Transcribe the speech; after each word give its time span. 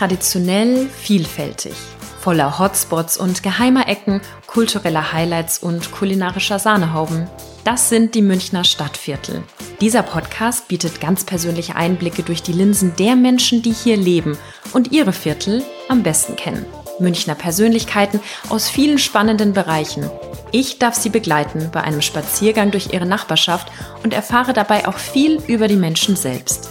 traditionell 0.00 0.88
vielfältig, 0.88 1.74
voller 2.20 2.58
Hotspots 2.58 3.18
und 3.18 3.42
geheimer 3.42 3.86
Ecken, 3.86 4.22
kultureller 4.46 5.12
Highlights 5.12 5.58
und 5.58 5.92
kulinarischer 5.92 6.58
Sahnehauben. 6.58 7.28
Das 7.64 7.90
sind 7.90 8.14
die 8.14 8.22
Münchner 8.22 8.64
Stadtviertel. 8.64 9.42
Dieser 9.82 10.02
Podcast 10.02 10.68
bietet 10.68 11.02
ganz 11.02 11.24
persönliche 11.24 11.76
Einblicke 11.76 12.22
durch 12.22 12.42
die 12.42 12.54
Linsen 12.54 12.96
der 12.96 13.14
Menschen, 13.14 13.60
die 13.60 13.74
hier 13.74 13.98
leben 13.98 14.38
und 14.72 14.90
ihre 14.90 15.12
Viertel 15.12 15.62
am 15.90 16.02
besten 16.02 16.34
kennen. 16.34 16.64
Münchner 16.98 17.34
Persönlichkeiten 17.34 18.20
aus 18.48 18.70
vielen 18.70 18.98
spannenden 18.98 19.52
Bereichen. 19.52 20.10
Ich 20.50 20.78
darf 20.78 20.94
Sie 20.94 21.10
begleiten 21.10 21.68
bei 21.72 21.82
einem 21.82 22.00
Spaziergang 22.00 22.70
durch 22.70 22.94
Ihre 22.94 23.04
Nachbarschaft 23.04 23.70
und 24.02 24.14
erfahre 24.14 24.54
dabei 24.54 24.88
auch 24.88 24.96
viel 24.96 25.42
über 25.46 25.68
die 25.68 25.76
Menschen 25.76 26.16
selbst. 26.16 26.70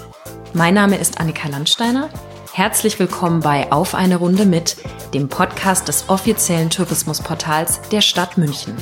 Mein 0.54 0.74
Name 0.74 0.98
ist 0.98 1.20
Annika 1.20 1.48
Landsteiner. 1.48 2.10
Herzlich 2.60 3.00
willkommen 3.00 3.40
bei 3.40 3.72
Auf 3.72 3.96
eine 3.96 4.18
Runde 4.18 4.46
mit, 4.46 4.76
dem 5.14 5.30
Podcast 5.30 5.88
des 5.88 6.10
offiziellen 6.10 6.70
Tourismusportals 6.70 7.80
der 7.90 8.02
Stadt 8.02 8.38
München. 8.38 8.76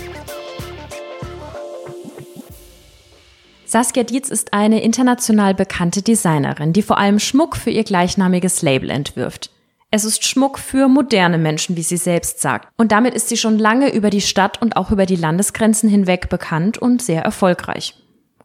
Saskia 3.66 4.02
Dietz 4.02 4.30
ist 4.30 4.52
eine 4.52 4.82
international 4.82 5.54
bekannte 5.54 6.02
Designerin, 6.02 6.74
die 6.74 6.82
vor 6.82 6.98
allem 6.98 7.20
Schmuck 7.20 7.56
für 7.56 7.70
ihr 7.70 7.84
gleichnamiges 7.84 8.64
Label 8.64 8.90
entwirft. 8.90 9.52
Es 9.92 10.06
ist 10.06 10.26
Schmuck 10.26 10.58
für 10.58 10.88
moderne 10.88 11.38
Menschen, 11.38 11.78
wie 11.78 11.84
sie 11.84 11.98
selbst 11.98 12.42
sagt. 12.42 12.70
Und 12.78 12.92
damit 12.92 13.14
ist 13.14 13.30
sie 13.30 13.38
schon 13.38 13.60
lange 13.60 13.94
über 13.94 14.10
die 14.10 14.22
Stadt 14.22 14.60
und 14.60 14.76
auch 14.76 14.90
über 14.90 15.06
die 15.06 15.16
Landesgrenzen 15.16 15.88
hinweg 15.88 16.30
bekannt 16.30 16.80
und 16.80 17.04
sehr 17.04 17.22
erfolgreich. 17.22 17.94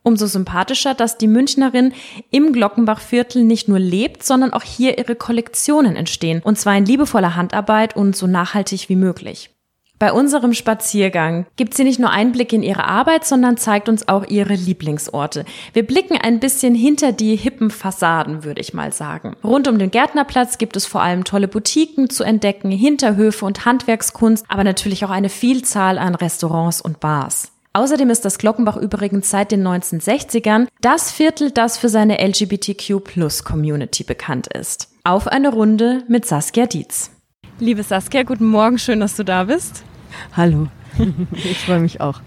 Umso 0.03 0.27
sympathischer, 0.27 0.95
dass 0.95 1.19
die 1.19 1.29
Münchnerin 1.29 1.93
im 2.31 2.53
Glockenbachviertel 2.53 3.45
nicht 3.45 3.69
nur 3.69 3.79
lebt, 3.79 4.25
sondern 4.25 4.53
auch 4.53 4.65
hier 4.65 4.99
ihre 4.99 5.15
Kollektionen 5.15 5.97
entstehen. 5.97 6.41
Und 6.45 6.59
zwar 6.59 6.77
in 6.77 6.87
liebevoller 6.87 7.37
Handarbeit 7.37 7.97
und 7.97 8.17
so 8.17 8.27
nachhaltig 8.27 8.89
wie 8.89 8.97
möglich. 8.97 9.51
Bei 10.03 10.13
unserem 10.13 10.53
Spaziergang 10.53 11.47
gibt 11.55 11.75
sie 11.75 11.85
nicht 11.85 12.01
nur 12.01 12.11
Einblick 12.11 12.53
in 12.53 12.65
ihre 12.65 12.87
Arbeit, 12.87 13.25
sondern 13.25 13.57
zeigt 13.57 13.89
uns 13.89 14.09
auch 14.09 14.27
ihre 14.27 14.55
Lieblingsorte. 14.55 15.45
Wir 15.75 15.87
blicken 15.87 16.19
ein 16.21 16.41
bisschen 16.41 16.75
hinter 16.75 17.13
die 17.13 17.37
hippen 17.37 17.71
Fassaden, 17.71 18.43
würde 18.43 18.61
ich 18.61 18.75
mal 18.75 18.93
sagen. 18.93 19.37
Rund 19.45 19.69
um 19.69 19.79
den 19.79 19.93
Gärtnerplatz 19.93 20.59
gibt 20.59 20.77
es 20.77 20.87
vor 20.87 21.03
allem 21.03 21.23
tolle 21.23 21.47
Boutiquen 21.47 22.11
zu 22.11 22.25
entdecken, 22.25 22.73
Hinterhöfe 22.73 23.45
und 23.45 23.65
Handwerkskunst, 23.65 24.45
aber 24.49 24.65
natürlich 24.65 25.05
auch 25.05 25.11
eine 25.11 25.29
Vielzahl 25.29 25.99
an 25.99 26.17
Restaurants 26.17 26.81
und 26.81 26.99
Bars. 26.99 27.52
Außerdem 27.75 28.11
ist 28.11 28.27
das 28.27 28.37
Glockenbach 28.37 28.77
übrigens 28.77 29.31
seit 29.31 29.51
den 29.51 29.67
1960ern 29.67 30.67
das 30.83 31.11
Viertel, 31.11 31.51
das 31.51 31.79
für 31.79 31.89
seine 31.89 32.19
LGBTQ-Plus-Community 32.23 34.05
bekannt 34.05 34.47
ist. 34.49 34.91
Auf 35.05 35.27
eine 35.27 35.49
Runde 35.49 36.05
mit 36.07 36.27
Saskia 36.27 36.67
Dietz. 36.67 37.11
Liebe 37.59 37.83
Saskia, 37.83 38.25
guten 38.25 38.47
Morgen, 38.47 38.79
schön, 38.79 39.01
dass 39.01 39.17
du 39.17 39.25
da 39.25 39.45
bist. 39.45 39.85
Hallo, 40.37 40.69
ich 41.33 41.59
freue 41.61 41.81
mich 41.81 42.03
auch. 42.03 42.21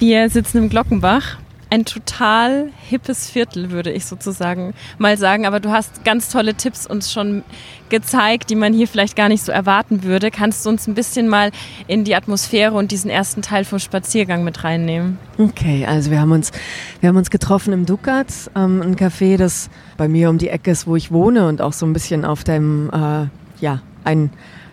Wir 0.00 0.28
sitzen 0.28 0.58
im 0.58 0.68
Glockenbach. 0.68 1.38
Ein 1.70 1.84
total 1.84 2.70
hippes 2.88 3.30
Viertel, 3.30 3.70
würde 3.70 3.92
ich 3.92 4.06
sozusagen 4.06 4.74
mal 4.98 5.16
sagen. 5.16 5.46
Aber 5.46 5.60
du 5.60 5.70
hast 5.70 6.04
ganz 6.04 6.30
tolle 6.30 6.54
Tipps 6.54 6.86
uns 6.86 7.12
schon 7.12 7.42
gezeigt, 7.88 8.50
die 8.50 8.54
man 8.54 8.72
hier 8.72 8.88
vielleicht 8.88 9.16
gar 9.16 9.28
nicht 9.28 9.42
so 9.42 9.52
erwarten 9.52 10.02
würde. 10.02 10.30
Kannst 10.30 10.64
du 10.64 10.70
uns 10.70 10.86
ein 10.86 10.94
bisschen 10.94 11.28
mal 11.28 11.50
in 11.86 12.04
die 12.04 12.14
Atmosphäre 12.14 12.74
und 12.74 12.90
diesen 12.90 13.10
ersten 13.10 13.42
Teil 13.42 13.64
vom 13.64 13.78
Spaziergang 13.78 14.44
mit 14.44 14.64
reinnehmen? 14.64 15.18
Okay, 15.38 15.86
also 15.86 16.10
wir 16.10 16.20
haben 16.20 16.32
uns, 16.32 16.52
wir 17.00 17.08
haben 17.08 17.16
uns 17.16 17.30
getroffen 17.30 17.72
im 17.72 17.86
Dukat, 17.86 18.26
ähm, 18.56 18.82
ein 18.82 18.96
Café, 18.96 19.36
das 19.36 19.70
bei 19.96 20.08
mir 20.08 20.30
um 20.30 20.38
die 20.38 20.48
Ecke 20.48 20.70
ist, 20.70 20.86
wo 20.86 20.96
ich 20.96 21.12
wohne 21.12 21.48
und 21.48 21.60
auch 21.60 21.72
so 21.72 21.86
ein 21.86 21.92
bisschen 21.92 22.24
auf 22.24 22.44
dem, 22.44 22.90
äh, 22.92 23.26
ja, 23.60 23.82
ein 24.04 24.30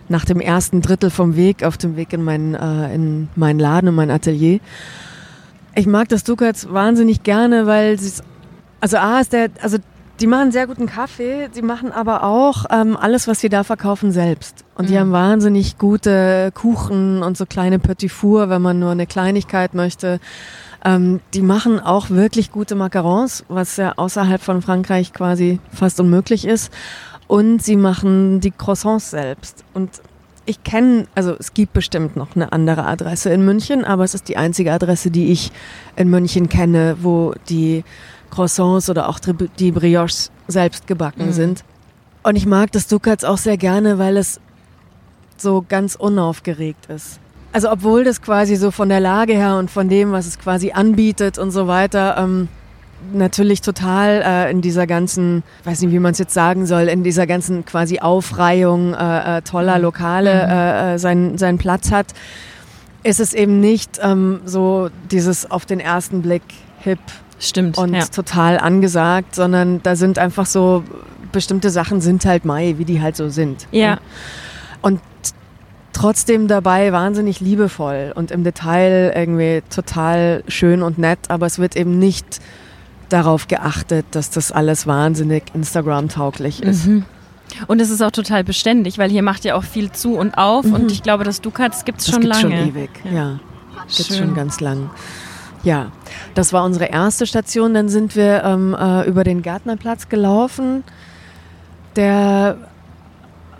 nach 0.08 0.24
dem 0.24 0.40
ersten 0.40 0.82
Drittel 0.82 1.10
vom 1.10 1.36
Weg, 1.36 1.64
auf 1.64 1.76
dem 1.76 1.96
Weg 1.96 2.12
in 2.12 2.22
meinen, 2.22 2.54
äh, 2.54 2.94
in 2.94 3.28
meinen 3.34 3.58
Laden, 3.58 3.88
in 3.88 3.94
mein 3.94 4.10
Atelier. 4.10 4.60
Ich 5.76 5.86
mag 5.86 6.08
das 6.08 6.24
Ducats 6.24 6.72
wahnsinnig 6.72 7.22
gerne, 7.22 7.66
weil 7.66 7.98
sie 7.98 8.22
also 8.80 8.96
A 8.96 9.20
ist 9.20 9.32
der, 9.32 9.50
also 9.60 9.78
die 10.20 10.26
machen 10.26 10.50
sehr 10.50 10.66
guten 10.66 10.86
Kaffee, 10.86 11.50
sie 11.52 11.60
machen 11.60 11.92
aber 11.92 12.24
auch 12.24 12.64
ähm, 12.70 12.96
alles, 12.96 13.28
was 13.28 13.40
sie 13.40 13.50
da 13.50 13.62
verkaufen, 13.62 14.10
selbst. 14.10 14.64
Und 14.74 14.88
die 14.88 14.94
mhm. 14.94 14.98
haben 14.98 15.12
wahnsinnig 15.12 15.76
gute 15.76 16.50
Kuchen 16.54 17.22
und 17.22 17.36
so 17.36 17.44
kleine 17.44 17.78
Petit 17.78 18.10
Four, 18.10 18.48
wenn 18.48 18.62
man 18.62 18.78
nur 18.78 18.90
eine 18.90 19.06
Kleinigkeit 19.06 19.74
möchte. 19.74 20.18
Ähm, 20.82 21.20
die 21.34 21.42
machen 21.42 21.78
auch 21.78 22.08
wirklich 22.08 22.50
gute 22.50 22.74
Macarons, 22.74 23.44
was 23.48 23.76
ja 23.76 23.92
außerhalb 23.96 24.40
von 24.40 24.62
Frankreich 24.62 25.12
quasi 25.12 25.60
fast 25.70 26.00
unmöglich 26.00 26.46
ist. 26.46 26.72
Und 27.26 27.62
sie 27.62 27.76
machen 27.76 28.40
die 28.40 28.52
Croissants 28.52 29.10
selbst. 29.10 29.64
Und 29.74 29.90
ich 30.46 30.62
kenne, 30.62 31.06
also 31.14 31.34
es 31.38 31.52
gibt 31.54 31.72
bestimmt 31.72 32.16
noch 32.16 32.34
eine 32.34 32.52
andere 32.52 32.86
Adresse 32.86 33.30
in 33.30 33.44
München, 33.44 33.84
aber 33.84 34.04
es 34.04 34.14
ist 34.14 34.28
die 34.28 34.36
einzige 34.36 34.72
Adresse, 34.72 35.10
die 35.10 35.32
ich 35.32 35.52
in 35.96 36.08
München 36.08 36.48
kenne, 36.48 36.96
wo 37.02 37.34
die 37.48 37.84
Croissants 38.30 38.88
oder 38.88 39.08
auch 39.08 39.18
die 39.58 39.72
Brioches 39.72 40.30
selbst 40.48 40.86
gebacken 40.86 41.26
mhm. 41.26 41.32
sind. 41.32 41.64
Und 42.22 42.36
ich 42.36 42.46
mag 42.46 42.72
das 42.72 42.86
Ducats 42.86 43.24
auch 43.24 43.38
sehr 43.38 43.56
gerne, 43.56 43.98
weil 43.98 44.16
es 44.16 44.40
so 45.36 45.64
ganz 45.68 45.94
unaufgeregt 45.94 46.86
ist. 46.86 47.20
Also 47.52 47.70
obwohl 47.70 48.04
das 48.04 48.20
quasi 48.20 48.56
so 48.56 48.70
von 48.70 48.88
der 48.88 49.00
Lage 49.00 49.34
her 49.34 49.56
und 49.56 49.70
von 49.70 49.88
dem, 49.88 50.12
was 50.12 50.26
es 50.26 50.38
quasi 50.38 50.72
anbietet 50.72 51.38
und 51.38 51.50
so 51.50 51.66
weiter, 51.66 52.16
ähm, 52.18 52.48
natürlich 53.12 53.60
total 53.60 54.22
äh, 54.24 54.50
in 54.50 54.60
dieser 54.60 54.86
ganzen, 54.86 55.42
weiß 55.64 55.82
nicht, 55.82 55.92
wie 55.92 55.98
man 55.98 56.12
es 56.12 56.18
jetzt 56.18 56.34
sagen 56.34 56.66
soll, 56.66 56.82
in 56.82 57.02
dieser 57.02 57.26
ganzen 57.26 57.64
quasi 57.64 58.00
Aufreihung 58.00 58.94
äh, 58.94 59.38
äh, 59.38 59.42
toller 59.42 59.78
Lokale 59.78 60.34
mhm. 60.34 60.50
Äh, 60.50 60.94
äh, 60.94 60.98
seinen, 60.98 61.38
seinen 61.38 61.58
Platz 61.58 61.90
hat, 61.90 62.06
ist 63.02 63.20
es 63.20 63.34
eben 63.34 63.60
nicht 63.60 64.00
ähm, 64.02 64.40
so 64.44 64.90
dieses 65.10 65.50
auf 65.50 65.66
den 65.66 65.80
ersten 65.80 66.22
Blick 66.22 66.42
hip 66.78 66.98
Stimmt, 67.38 67.78
und 67.78 67.94
ja. 67.94 68.04
total 68.06 68.58
angesagt, 68.58 69.34
sondern 69.34 69.82
da 69.82 69.94
sind 69.96 70.18
einfach 70.18 70.46
so 70.46 70.82
bestimmte 71.32 71.70
Sachen 71.70 72.00
sind 72.00 72.24
halt 72.24 72.44
Mai, 72.44 72.74
wie 72.78 72.84
die 72.84 73.02
halt 73.02 73.16
so 73.16 73.28
sind. 73.28 73.66
Ja. 73.70 73.98
Und 74.80 75.00
trotzdem 75.92 76.46
dabei 76.46 76.92
wahnsinnig 76.92 77.40
liebevoll 77.40 78.12
und 78.14 78.30
im 78.30 78.44
Detail 78.44 79.12
irgendwie 79.14 79.62
total 79.70 80.44
schön 80.46 80.82
und 80.82 80.98
nett, 80.98 81.18
aber 81.28 81.46
es 81.46 81.58
wird 81.58 81.74
eben 81.76 81.98
nicht 81.98 82.40
darauf 83.08 83.48
geachtet, 83.48 84.06
dass 84.10 84.30
das 84.30 84.52
alles 84.52 84.86
wahnsinnig 84.86 85.44
Instagram-tauglich 85.54 86.62
ist. 86.62 86.86
Mhm. 86.86 87.04
Und 87.66 87.80
es 87.80 87.90
ist 87.90 88.02
auch 88.02 88.10
total 88.10 88.44
beständig, 88.44 88.98
weil 88.98 89.10
hier 89.10 89.22
macht 89.22 89.44
ja 89.44 89.54
auch 89.54 89.62
viel 89.62 89.92
zu 89.92 90.16
und 90.16 90.36
auf 90.36 90.64
mhm. 90.64 90.74
und 90.74 90.92
ich 90.92 91.02
glaube, 91.02 91.24
das 91.24 91.40
Ducats 91.40 91.84
gibt 91.84 92.00
es 92.00 92.10
schon 92.10 92.20
gibt's 92.20 92.42
lange. 92.42 92.56
schon 92.56 92.68
ewig, 92.68 92.90
ja. 93.04 93.12
ja. 93.12 93.40
Gibt 93.96 94.12
schon 94.12 94.34
ganz 94.34 94.60
lang. 94.60 94.90
Ja, 95.62 95.90
das 96.34 96.52
war 96.52 96.64
unsere 96.64 96.86
erste 96.86 97.26
Station. 97.26 97.74
Dann 97.74 97.88
sind 97.88 98.14
wir 98.16 98.44
ähm, 98.44 98.76
äh, 98.78 99.06
über 99.08 99.24
den 99.24 99.42
Gärtnerplatz 99.42 100.08
gelaufen. 100.08 100.84
Der, 101.96 102.56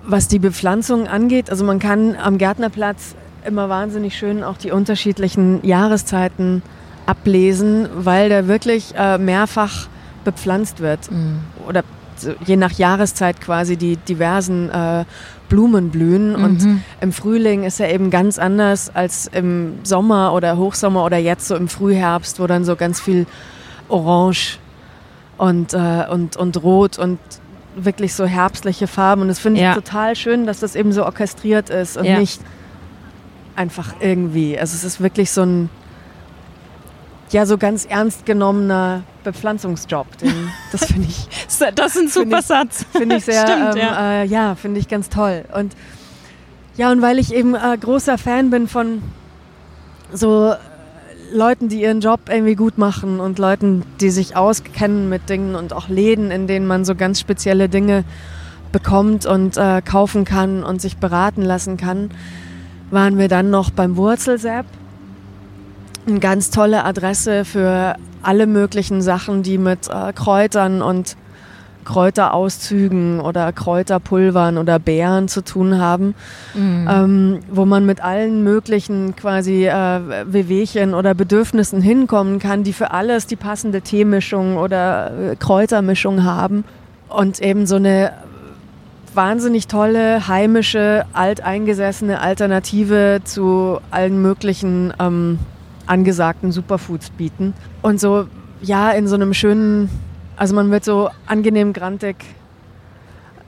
was 0.05 0.29
die 0.29 0.39
Bepflanzung 0.39 1.09
angeht, 1.09 1.51
also 1.51 1.65
man 1.65 1.79
kann 1.79 2.17
am 2.17 2.39
Gärtnerplatz 2.39 3.15
immer 3.45 3.69
wahnsinnig 3.69 4.17
schön 4.17 4.45
auch 4.45 4.57
die 4.57 4.71
unterschiedlichen 4.71 5.65
Jahreszeiten 5.65 6.63
ablesen, 7.07 7.89
weil 7.95 8.29
der 8.29 8.49
wirklich 8.49 8.95
äh, 8.97 9.19
mehrfach 9.19 9.89
bepflanzt 10.25 10.81
wird. 10.81 11.11
Mhm. 11.11 11.41
Oder 11.69 11.85
je 12.45 12.57
nach 12.57 12.73
Jahreszeit 12.73 13.41
quasi 13.41 13.77
die 13.77 13.97
diversen 13.97 14.71
äh, 14.71 15.05
Blumen 15.49 15.91
blühen. 15.91 16.31
Mhm. 16.37 16.45
Und 16.45 16.83
im 17.01 17.13
Frühling 17.13 17.65
ist 17.65 17.81
er 17.81 17.93
eben 17.93 18.11
ganz 18.11 18.39
anders 18.39 18.95
als 18.95 19.29
im 19.29 19.75
Sommer 19.83 20.33
oder 20.33 20.57
Hochsommer 20.57 21.05
oder 21.05 21.19
jetzt 21.19 21.49
so 21.49 21.55
im 21.57 21.69
Frühherbst, 21.69 22.41
wo 22.41 22.47
dann 22.47 22.65
so 22.65 22.77
ganz 22.77 23.01
viel 23.01 23.27
Orange 23.89 24.59
und, 25.39 25.75
äh, 25.75 26.07
und, 26.11 26.37
und 26.37 26.63
Rot 26.63 26.99
und 26.99 27.19
wirklich 27.77 28.15
so 28.15 28.25
herbstliche 28.25 28.87
Farben. 28.87 29.23
Und 29.23 29.29
das 29.29 29.39
finde 29.39 29.61
ich 29.61 29.65
ja. 29.65 29.75
total 29.75 30.17
schön, 30.17 30.47
dass 30.47 30.61
das 30.61 30.75
eben 30.75 30.93
so 30.93 31.05
orchestriert 31.05 31.71
ist 31.71 31.97
und 31.97 32.05
ja. 32.07 32.19
nicht 32.19 32.41
einfach 33.55 33.95
irgendwie. 34.01 34.59
Also 34.59 34.75
es 34.75 34.85
ist 34.85 35.01
wirklich 35.01 35.31
so 35.31 35.43
ein 35.43 35.71
ja 37.33 37.47
so 37.47 37.59
ganz 37.59 37.85
ernst 37.85 38.27
genommener 38.27 39.03
Bepflanzungsjob. 39.25 40.19
Den, 40.19 40.51
das 40.73 40.85
finde 40.87 41.09
ich. 41.09 41.29
das 41.75 41.97
ist 41.97 42.03
ein 42.03 42.09
super 42.09 42.43
Satz. 42.43 42.85
Finde 42.93 43.17
ich 43.17 43.25
sehr, 43.25 43.47
Stimmt, 43.47 43.77
ähm, 43.77 43.81
ja, 43.81 44.13
äh, 44.23 44.25
ja 44.25 44.55
finde 44.55 44.81
ich 44.81 44.89
ganz 44.89 45.09
toll. 45.09 45.45
Und 45.55 45.75
ja, 46.77 46.93
und 46.93 47.03
weil 47.03 47.19
ich 47.19 47.35
eben 47.35 47.55
äh, 47.55 47.77
großer 47.79 48.19
Fan 48.19 48.51
bin 48.51 48.69
von 48.69 49.03
so 50.13 50.53
äh, 50.53 50.57
Leuten, 51.33 51.69
die 51.69 51.81
ihren 51.83 52.01
Job 52.01 52.21
irgendwie 52.29 52.55
gut 52.55 52.79
machen 52.79 53.19
und 53.19 53.39
Leuten, 53.39 53.83
die 54.01 54.11
sich 54.11 54.37
auskennen 54.37 55.09
mit 55.09 55.29
Dingen 55.29 55.55
und 55.55 55.73
auch 55.73 55.89
Läden, 55.89 56.31
in 56.31 56.47
denen 56.47 56.67
man 56.67 56.85
so 56.85 56.95
ganz 56.95 57.19
spezielle 57.19 57.69
Dinge 57.69 58.05
bekommt 58.73 59.27
und 59.27 59.57
äh, 59.57 59.81
kaufen 59.83 60.25
kann 60.25 60.63
und 60.63 60.81
sich 60.81 60.99
beraten 60.99 61.43
lassen 61.43 61.77
kann, 61.77 62.11
waren 62.91 63.19
wir 63.19 63.29
dann 63.29 63.51
noch 63.51 63.71
beim 63.71 63.97
Wurzelsepp 63.97 64.67
eine 66.07 66.21
ganz 66.21 66.51
tolle 66.51 66.85
Adresse 66.85 67.45
für 67.45 67.97
alle 68.23 68.47
möglichen 68.47 69.03
Sachen, 69.03 69.43
die 69.43 69.59
mit 69.59 69.89
äh, 69.89 70.13
Kräutern 70.13 70.83
und 70.83 71.17
Kräuterauszügen 71.87 73.21
oder 73.21 73.53
Kräuterpulvern 73.53 74.59
oder 74.59 74.79
Beeren 74.79 75.29
zu 75.29 75.43
tun 75.43 75.79
haben, 75.79 76.15
mhm. 76.55 76.89
ähm, 76.91 77.41
wo 77.49 77.65
man 77.65 77.87
mit 77.87 78.03
allen 78.03 78.43
möglichen 78.43 79.15
quasi 79.17 79.67
äh, 79.67 80.01
Wehwehchen 80.27 80.95
oder 80.95 81.15
Bedürfnissen 81.15 81.81
hinkommen 81.81 82.41
kann, 82.41 82.65
die 82.65 82.73
für 82.73 82.91
alles 82.91 83.27
die 83.27 83.37
passende 83.37 83.81
Teemischung 83.81 84.59
oder 84.59 85.13
äh, 85.33 85.37
Kräutermischung 85.37 86.25
haben 86.25 86.65
und 87.09 87.41
eben 87.41 87.67
so 87.67 87.77
eine 87.77 88.13
wahnsinnig 89.15 89.69
tolle, 89.69 90.29
heimische, 90.29 91.07
alteingesessene 91.13 92.21
Alternative 92.21 93.21
zu 93.25 93.79
allen 93.91 94.21
möglichen 94.21 94.93
ähm, 94.99 95.39
angesagten 95.87 96.53
Superfoods 96.53 97.11
bieten. 97.11 97.55
Und 97.83 98.01
so, 98.01 98.27
ja, 98.61 98.91
in 98.91 99.07
so 99.09 99.15
einem 99.15 99.35
schönen 99.35 99.91
also 100.37 100.55
man 100.55 100.71
wird 100.71 100.85
so 100.85 101.09
angenehm 101.25 101.73
grantig 101.73 102.17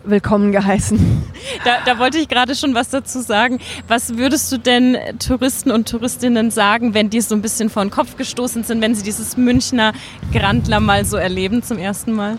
willkommen 0.04 0.52
geheißen. 0.52 0.98
Da, 1.64 1.78
da, 1.84 1.98
wollte 1.98 2.18
ich 2.18 2.28
gerade 2.28 2.54
schon 2.54 2.74
was 2.74 2.90
dazu 2.90 3.20
sagen. 3.20 3.58
Was 3.88 4.16
würdest 4.16 4.52
du 4.52 4.58
denn 4.58 4.96
Touristen 5.18 5.70
und 5.70 5.88
Touristinnen 5.88 6.50
sagen, 6.50 6.94
wenn 6.94 7.10
die 7.10 7.20
so 7.20 7.34
ein 7.34 7.42
bisschen 7.42 7.70
vor 7.70 7.84
den 7.84 7.90
Kopf 7.90 8.16
gestoßen 8.16 8.64
sind, 8.64 8.82
wenn 8.82 8.94
sie 8.94 9.02
dieses 9.02 9.36
Münchner 9.36 9.92
Grandler 10.32 10.80
mal 10.80 11.04
so 11.04 11.16
erleben 11.16 11.62
zum 11.62 11.78
ersten 11.78 12.12
Mal? 12.12 12.36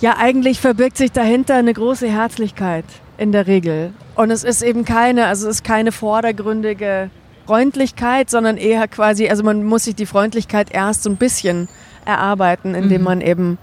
Ja, 0.00 0.16
eigentlich 0.18 0.60
verbirgt 0.60 0.96
sich 0.96 1.12
dahinter 1.12 1.54
eine 1.54 1.72
große 1.72 2.08
Herzlichkeit 2.08 2.84
in 3.16 3.32
der 3.32 3.46
Regel. 3.46 3.92
Und 4.16 4.30
es 4.30 4.44
ist 4.44 4.62
eben 4.62 4.84
keine, 4.84 5.26
also 5.26 5.48
es 5.48 5.56
ist 5.56 5.64
keine 5.64 5.92
vordergründige 5.92 7.10
Freundlichkeit, 7.46 8.28
sondern 8.28 8.56
eher 8.56 8.88
quasi, 8.88 9.28
also 9.28 9.42
man 9.42 9.64
muss 9.64 9.84
sich 9.84 9.94
die 9.94 10.06
Freundlichkeit 10.06 10.70
erst 10.72 11.04
so 11.04 11.10
ein 11.10 11.16
bisschen 11.16 11.68
erarbeiten, 12.04 12.74
indem 12.74 13.02
mhm. 13.02 13.04
man 13.04 13.20
eben 13.20 13.58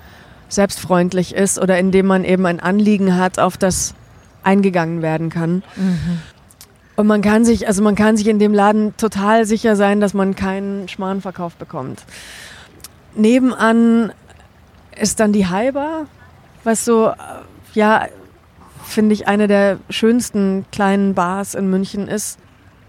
selbstfreundlich 0.50 1.36
ist 1.36 1.60
oder 1.60 1.78
indem 1.78 2.06
man 2.06 2.24
eben 2.24 2.46
ein 2.46 2.60
Anliegen 2.60 3.18
hat, 3.18 3.40
auf 3.40 3.58
das 3.58 3.94
eingegangen 4.44 5.02
werden 5.02 5.30
kann. 5.30 5.64
Mhm. 5.76 6.20
Und 6.96 7.08
man 7.08 7.22
kann 7.22 7.44
sich, 7.44 7.68
also 7.68 7.82
man 7.82 7.96
kann 7.96 8.18
sich 8.18 8.28
in 8.28 8.40
dem 8.40 8.54
Laden 8.54 8.96
total 8.98 9.46
sicher 9.46 9.76
sein, 9.76 10.00
dass 10.00 10.14
man 10.14 10.36
keinen 10.36 10.88
Schmarrnverkauf 10.88 11.56
bekommt. 11.56 12.04
Nebenan 13.16 14.12
ist 15.00 15.20
dann 15.20 15.34
die 15.34 15.48
Heiber, 15.48 16.06
was 16.64 16.86
so, 16.86 17.12
ja, 17.74 18.08
finde 18.84 19.14
ich, 19.14 19.28
eine 19.28 19.48
der 19.48 19.80
schönsten 19.90 20.66
kleinen 20.72 21.16
Bars 21.16 21.56
in 21.56 21.70
München 21.70 22.08
ist. 22.08 22.38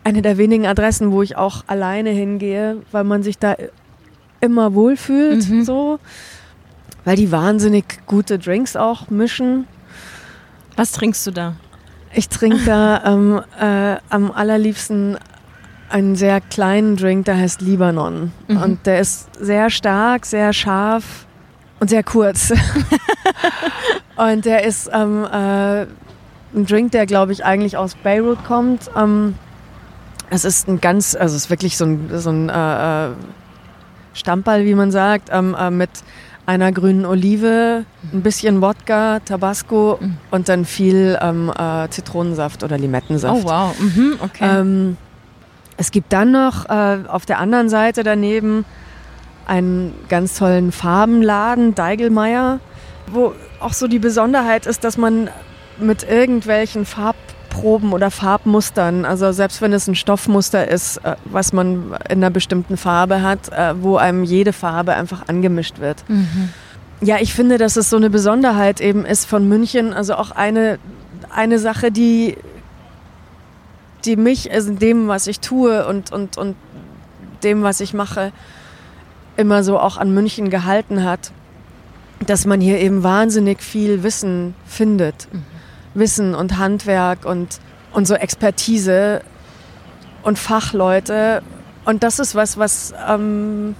Eine 0.04 0.22
der 0.22 0.36
wenigen 0.38 0.66
Adressen, 0.66 1.12
wo 1.12 1.22
ich 1.22 1.36
auch 1.36 1.64
alleine 1.66 2.10
hingehe, 2.10 2.82
weil 2.92 3.04
man 3.04 3.22
sich 3.22 3.38
da 3.38 3.56
immer 4.40 4.74
wohlfühlt, 4.74 5.48
mhm. 5.48 5.64
so. 5.64 5.98
Weil 7.04 7.16
die 7.16 7.32
wahnsinnig 7.32 8.00
gute 8.06 8.38
Drinks 8.38 8.76
auch 8.76 9.10
mischen. 9.10 9.66
Was 10.76 10.92
trinkst 10.92 11.26
du 11.26 11.30
da? 11.30 11.56
Ich 12.12 12.28
trinke 12.28 12.64
da 12.64 13.02
ähm, 13.06 13.40
äh, 13.58 13.96
am 14.10 14.30
allerliebsten 14.30 15.18
einen 15.88 16.16
sehr 16.16 16.40
kleinen 16.40 16.96
Drink, 16.96 17.26
der 17.26 17.36
heißt 17.36 17.60
Libanon. 17.60 18.32
Mhm. 18.48 18.56
Und 18.62 18.86
der 18.86 19.00
ist 19.00 19.28
sehr 19.36 19.70
stark, 19.70 20.26
sehr 20.26 20.52
scharf 20.52 21.26
und 21.80 21.88
sehr 21.88 22.02
kurz. 22.02 22.52
und 24.16 24.44
der 24.44 24.64
ist 24.64 24.90
ähm, 24.92 25.24
äh, 25.24 25.82
ein 25.82 26.66
Drink, 26.66 26.92
der, 26.92 27.06
glaube 27.06 27.32
ich, 27.32 27.44
eigentlich 27.44 27.76
aus 27.76 27.94
Beirut 27.94 28.44
kommt. 28.44 28.90
Ähm, 28.96 29.34
es 30.30 30.44
ist 30.44 30.68
ein 30.68 30.80
ganz, 30.80 31.14
also 31.14 31.36
es 31.36 31.44
ist 31.44 31.50
wirklich 31.50 31.76
so 31.76 31.84
ein, 31.84 32.10
so 32.18 32.30
ein 32.30 32.48
äh, 32.48 33.06
äh 33.06 33.10
Stammball, 34.14 34.64
wie 34.64 34.74
man 34.76 34.92
sagt, 34.92 35.30
ähm, 35.32 35.56
äh, 35.58 35.70
mit 35.70 35.90
einer 36.46 36.72
grünen 36.72 37.04
Olive, 37.04 37.84
ein 38.12 38.22
bisschen 38.22 38.60
Wodka, 38.60 39.20
Tabasco 39.20 39.98
mhm. 40.00 40.16
und 40.30 40.48
dann 40.48 40.64
viel 40.64 41.18
ähm, 41.20 41.50
äh, 41.56 41.88
Zitronensaft 41.88 42.62
oder 42.62 42.78
Limettensaft. 42.78 43.44
Oh 43.44 43.48
wow, 43.48 43.78
mhm, 43.78 44.14
okay. 44.20 44.60
Ähm, 44.60 44.96
es 45.76 45.90
gibt 45.90 46.12
dann 46.12 46.30
noch 46.30 46.68
äh, 46.68 46.98
auf 47.08 47.26
der 47.26 47.38
anderen 47.38 47.68
Seite 47.68 48.04
daneben 48.04 48.64
einen 49.46 49.94
ganz 50.08 50.38
tollen 50.38 50.70
Farbenladen, 50.70 51.74
Deigelmeier, 51.74 52.60
wo 53.10 53.32
auch 53.60 53.72
so 53.72 53.88
die 53.88 53.98
Besonderheit 53.98 54.66
ist, 54.66 54.84
dass 54.84 54.96
man 54.96 55.28
mit 55.78 56.08
irgendwelchen 56.08 56.84
Farb 56.84 57.16
Farbproben 57.54 57.92
oder 57.92 58.10
Farbmustern. 58.10 59.04
Also 59.04 59.32
selbst 59.32 59.60
wenn 59.62 59.72
es 59.72 59.86
ein 59.86 59.94
Stoffmuster 59.94 60.68
ist, 60.68 60.98
äh, 60.98 61.16
was 61.24 61.52
man 61.52 61.94
in 62.08 62.18
einer 62.18 62.30
bestimmten 62.30 62.76
Farbe 62.76 63.22
hat, 63.22 63.50
äh, 63.50 63.74
wo 63.80 63.96
einem 63.96 64.24
jede 64.24 64.52
Farbe 64.52 64.94
einfach 64.94 65.28
angemischt 65.28 65.78
wird. 65.78 66.04
Mhm. 66.08 66.50
Ja, 67.00 67.16
ich 67.20 67.34
finde, 67.34 67.58
dass 67.58 67.76
es 67.76 67.90
so 67.90 67.96
eine 67.96 68.10
Besonderheit 68.10 68.80
eben 68.80 69.04
ist 69.04 69.26
von 69.26 69.48
München. 69.48 69.92
Also 69.92 70.14
auch 70.14 70.30
eine, 70.30 70.78
eine 71.30 71.58
Sache, 71.58 71.90
die, 71.90 72.36
die 74.04 74.16
mich 74.16 74.50
also 74.52 74.70
in 74.70 74.78
dem, 74.78 75.08
was 75.08 75.26
ich 75.26 75.40
tue 75.40 75.86
und, 75.86 76.12
und, 76.12 76.36
und 76.36 76.56
dem, 77.42 77.62
was 77.62 77.80
ich 77.80 77.94
mache, 77.94 78.32
immer 79.36 79.64
so 79.64 79.78
auch 79.78 79.96
an 79.96 80.14
München 80.14 80.50
gehalten 80.50 81.04
hat, 81.04 81.32
dass 82.26 82.46
man 82.46 82.60
hier 82.60 82.80
eben 82.80 83.02
wahnsinnig 83.02 83.60
viel 83.60 84.02
Wissen 84.02 84.54
findet. 84.66 85.28
Mhm. 85.32 85.53
Wissen 85.94 86.34
und 86.34 86.58
Handwerk 86.58 87.24
und, 87.24 87.60
und 87.92 88.06
so 88.06 88.14
Expertise 88.14 89.22
und 90.22 90.38
Fachleute. 90.38 91.42
Und 91.84 92.02
das 92.02 92.18
ist 92.18 92.34
was, 92.34 92.58
was, 92.58 92.94
ähm, 93.08 93.74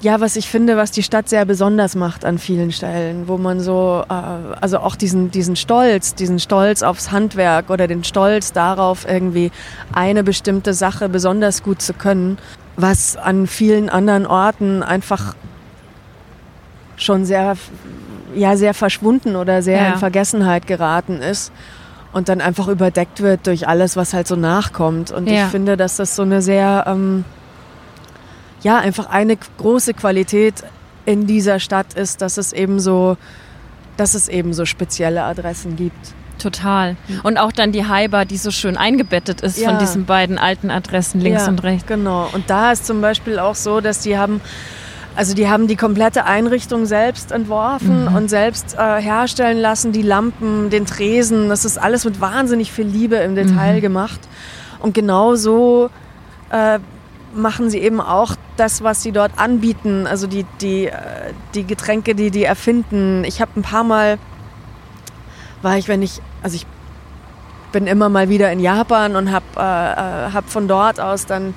ja, 0.00 0.20
was 0.20 0.36
ich 0.36 0.48
finde, 0.48 0.76
was 0.76 0.90
die 0.90 1.02
Stadt 1.02 1.28
sehr 1.28 1.44
besonders 1.46 1.96
macht 1.96 2.24
an 2.24 2.38
vielen 2.38 2.72
Stellen, 2.72 3.26
wo 3.26 3.38
man 3.38 3.60
so, 3.60 4.04
äh, 4.08 4.12
also 4.60 4.78
auch 4.78 4.96
diesen, 4.96 5.30
diesen 5.30 5.56
Stolz, 5.56 6.14
diesen 6.14 6.38
Stolz 6.38 6.82
aufs 6.82 7.10
Handwerk 7.10 7.70
oder 7.70 7.86
den 7.86 8.04
Stolz 8.04 8.52
darauf, 8.52 9.08
irgendwie 9.08 9.50
eine 9.92 10.22
bestimmte 10.22 10.74
Sache 10.74 11.08
besonders 11.08 11.62
gut 11.62 11.80
zu 11.80 11.94
können, 11.94 12.38
was 12.76 13.16
an 13.16 13.46
vielen 13.46 13.88
anderen 13.88 14.26
Orten 14.26 14.82
einfach 14.82 15.34
schon 16.96 17.24
sehr 17.24 17.56
ja 18.34 18.56
sehr 18.56 18.74
verschwunden 18.74 19.36
oder 19.36 19.62
sehr 19.62 19.82
ja. 19.82 19.92
in 19.92 19.98
Vergessenheit 19.98 20.66
geraten 20.66 21.20
ist 21.20 21.52
und 22.12 22.28
dann 22.28 22.40
einfach 22.40 22.68
überdeckt 22.68 23.20
wird 23.20 23.46
durch 23.46 23.66
alles, 23.66 23.96
was 23.96 24.14
halt 24.14 24.28
so 24.28 24.36
nachkommt. 24.36 25.10
Und 25.10 25.28
ja. 25.28 25.44
ich 25.44 25.50
finde, 25.50 25.76
dass 25.76 25.96
das 25.96 26.14
so 26.14 26.22
eine 26.22 26.42
sehr, 26.42 26.84
ähm, 26.86 27.24
ja, 28.62 28.78
einfach 28.78 29.10
eine 29.10 29.36
große 29.58 29.94
Qualität 29.94 30.62
in 31.06 31.26
dieser 31.26 31.58
Stadt 31.58 31.94
ist, 31.94 32.22
dass 32.22 32.38
es 32.38 32.52
eben 32.52 32.78
so, 32.80 33.16
dass 33.96 34.14
es 34.14 34.28
eben 34.28 34.54
so 34.54 34.64
spezielle 34.64 35.24
Adressen 35.24 35.76
gibt. 35.76 36.14
Total. 36.38 36.96
Und 37.22 37.38
auch 37.38 37.52
dann 37.52 37.72
die 37.72 37.86
Heiber, 37.86 38.24
die 38.24 38.36
so 38.36 38.50
schön 38.50 38.76
eingebettet 38.76 39.40
ist 39.40 39.58
ja. 39.58 39.70
von 39.70 39.78
diesen 39.78 40.04
beiden 40.04 40.38
alten 40.38 40.70
Adressen 40.70 41.20
links 41.20 41.42
ja, 41.42 41.48
und 41.48 41.62
rechts. 41.62 41.86
Genau. 41.86 42.28
Und 42.32 42.48
da 42.50 42.72
ist 42.72 42.86
zum 42.86 43.00
Beispiel 43.00 43.38
auch 43.38 43.54
so, 43.54 43.80
dass 43.80 44.00
die 44.00 44.18
haben 44.18 44.40
also 45.16 45.34
die 45.34 45.48
haben 45.48 45.68
die 45.68 45.76
komplette 45.76 46.24
Einrichtung 46.24 46.86
selbst 46.86 47.30
entworfen 47.30 48.06
mhm. 48.06 48.16
und 48.16 48.28
selbst 48.28 48.74
äh, 48.74 49.00
herstellen 49.00 49.58
lassen, 49.58 49.92
die 49.92 50.02
Lampen, 50.02 50.70
den 50.70 50.86
Tresen. 50.86 51.48
Das 51.48 51.64
ist 51.64 51.78
alles 51.78 52.04
mit 52.04 52.20
wahnsinnig 52.20 52.72
viel 52.72 52.86
Liebe 52.86 53.16
im 53.16 53.36
Detail 53.36 53.76
mhm. 53.76 53.80
gemacht. 53.80 54.20
Und 54.80 54.92
genau 54.92 55.36
so 55.36 55.88
äh, 56.50 56.80
machen 57.32 57.70
sie 57.70 57.78
eben 57.78 58.00
auch 58.00 58.34
das, 58.56 58.82
was 58.82 59.02
sie 59.02 59.12
dort 59.12 59.38
anbieten. 59.38 60.06
Also 60.08 60.26
die, 60.26 60.44
die, 60.60 60.86
äh, 60.86 60.92
die 61.54 61.64
Getränke, 61.64 62.16
die 62.16 62.32
die 62.32 62.44
erfinden. 62.44 63.22
Ich 63.24 63.40
habe 63.40 63.52
ein 63.56 63.62
paar 63.62 63.84
Mal, 63.84 64.18
war 65.62 65.78
ich, 65.78 65.86
wenn 65.86 66.02
ich, 66.02 66.20
also 66.42 66.56
ich 66.56 66.66
bin 67.70 67.86
immer 67.86 68.08
mal 68.08 68.28
wieder 68.28 68.50
in 68.50 68.58
Japan 68.58 69.14
und 69.14 69.30
habe 69.30 69.44
äh, 69.56 69.60
äh, 69.60 70.32
hab 70.32 70.50
von 70.50 70.66
dort 70.66 70.98
aus 70.98 71.26
dann 71.26 71.54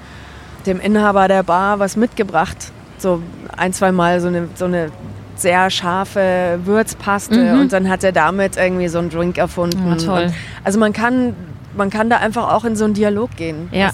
dem 0.67 0.79
Inhaber 0.79 1.27
der 1.27 1.43
Bar 1.43 1.79
was 1.79 1.95
mitgebracht 1.95 2.71
so 3.01 3.21
ein, 3.55 3.73
zwei 3.73 3.91
Mal 3.91 4.19
so 4.21 4.27
eine, 4.27 4.47
so 4.55 4.65
eine 4.65 4.91
sehr 5.35 5.69
scharfe 5.69 6.59
Würzpaste 6.63 7.53
mhm. 7.53 7.61
und 7.61 7.73
dann 7.73 7.89
hat 7.89 8.03
er 8.03 8.11
damit 8.11 8.57
irgendwie 8.57 8.87
so 8.87 8.99
einen 8.99 9.09
Drink 9.09 9.37
erfunden. 9.37 9.87
Ja, 9.87 9.95
toll. 9.95 10.23
Und 10.25 10.33
also 10.63 10.79
man 10.79 10.93
kann, 10.93 11.35
man 11.75 11.89
kann 11.89 12.09
da 12.09 12.17
einfach 12.17 12.51
auch 12.51 12.65
in 12.65 12.75
so 12.75 12.85
einen 12.85 12.93
Dialog 12.93 13.35
gehen. 13.35 13.69
Ja. 13.71 13.91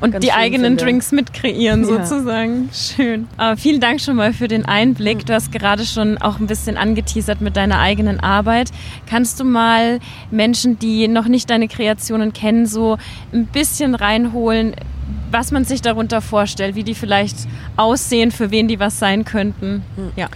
und 0.00 0.22
die 0.22 0.32
eigenen 0.32 0.72
finde. 0.72 0.84
Drinks 0.84 1.12
mitkreieren 1.12 1.82
ja. 1.82 2.04
sozusagen. 2.04 2.68
Schön. 2.72 3.28
Aber 3.36 3.56
vielen 3.56 3.80
Dank 3.80 4.00
schon 4.00 4.16
mal 4.16 4.32
für 4.32 4.48
den 4.48 4.64
Einblick. 4.66 5.24
Du 5.24 5.32
hast 5.32 5.52
gerade 5.52 5.84
schon 5.84 6.18
auch 6.18 6.40
ein 6.40 6.48
bisschen 6.48 6.76
angeteasert 6.76 7.40
mit 7.40 7.56
deiner 7.56 7.78
eigenen 7.78 8.18
Arbeit. 8.18 8.70
Kannst 9.08 9.38
du 9.38 9.44
mal 9.44 10.00
Menschen, 10.30 10.78
die 10.78 11.06
noch 11.06 11.26
nicht 11.26 11.48
deine 11.48 11.68
Kreationen 11.68 12.32
kennen, 12.32 12.66
so 12.66 12.98
ein 13.32 13.46
bisschen 13.46 13.94
reinholen, 13.94 14.74
was 15.32 15.50
man 15.50 15.64
sich 15.64 15.82
darunter 15.82 16.20
vorstellt, 16.20 16.74
wie 16.74 16.84
die 16.84 16.94
vielleicht 16.94 17.36
aussehen, 17.76 18.30
für 18.30 18.50
wen 18.50 18.68
die 18.68 18.78
was 18.78 18.98
sein 18.98 19.24
könnten. 19.24 19.82
Hm. 19.96 20.12
Ja. 20.16 20.28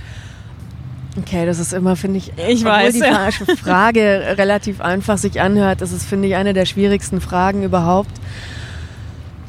Okay, 1.19 1.47
das 1.47 1.59
ist 1.59 1.73
immer, 1.73 1.97
finde 1.97 2.19
ich, 2.19 2.33
ich 2.37 2.65
weiß, 2.65 2.95
die 2.95 3.01
ja. 3.01 3.31
Frage 3.57 4.35
relativ 4.37 4.81
einfach 4.81 5.17
sich 5.17 5.41
anhört, 5.41 5.81
das 5.81 5.93
ist, 5.93 6.05
finde 6.07 6.29
ich, 6.29 6.37
eine 6.37 6.53
der 6.53 6.67
schwierigsten 6.67 7.21
Fragen 7.21 7.63
überhaupt. 7.63 8.11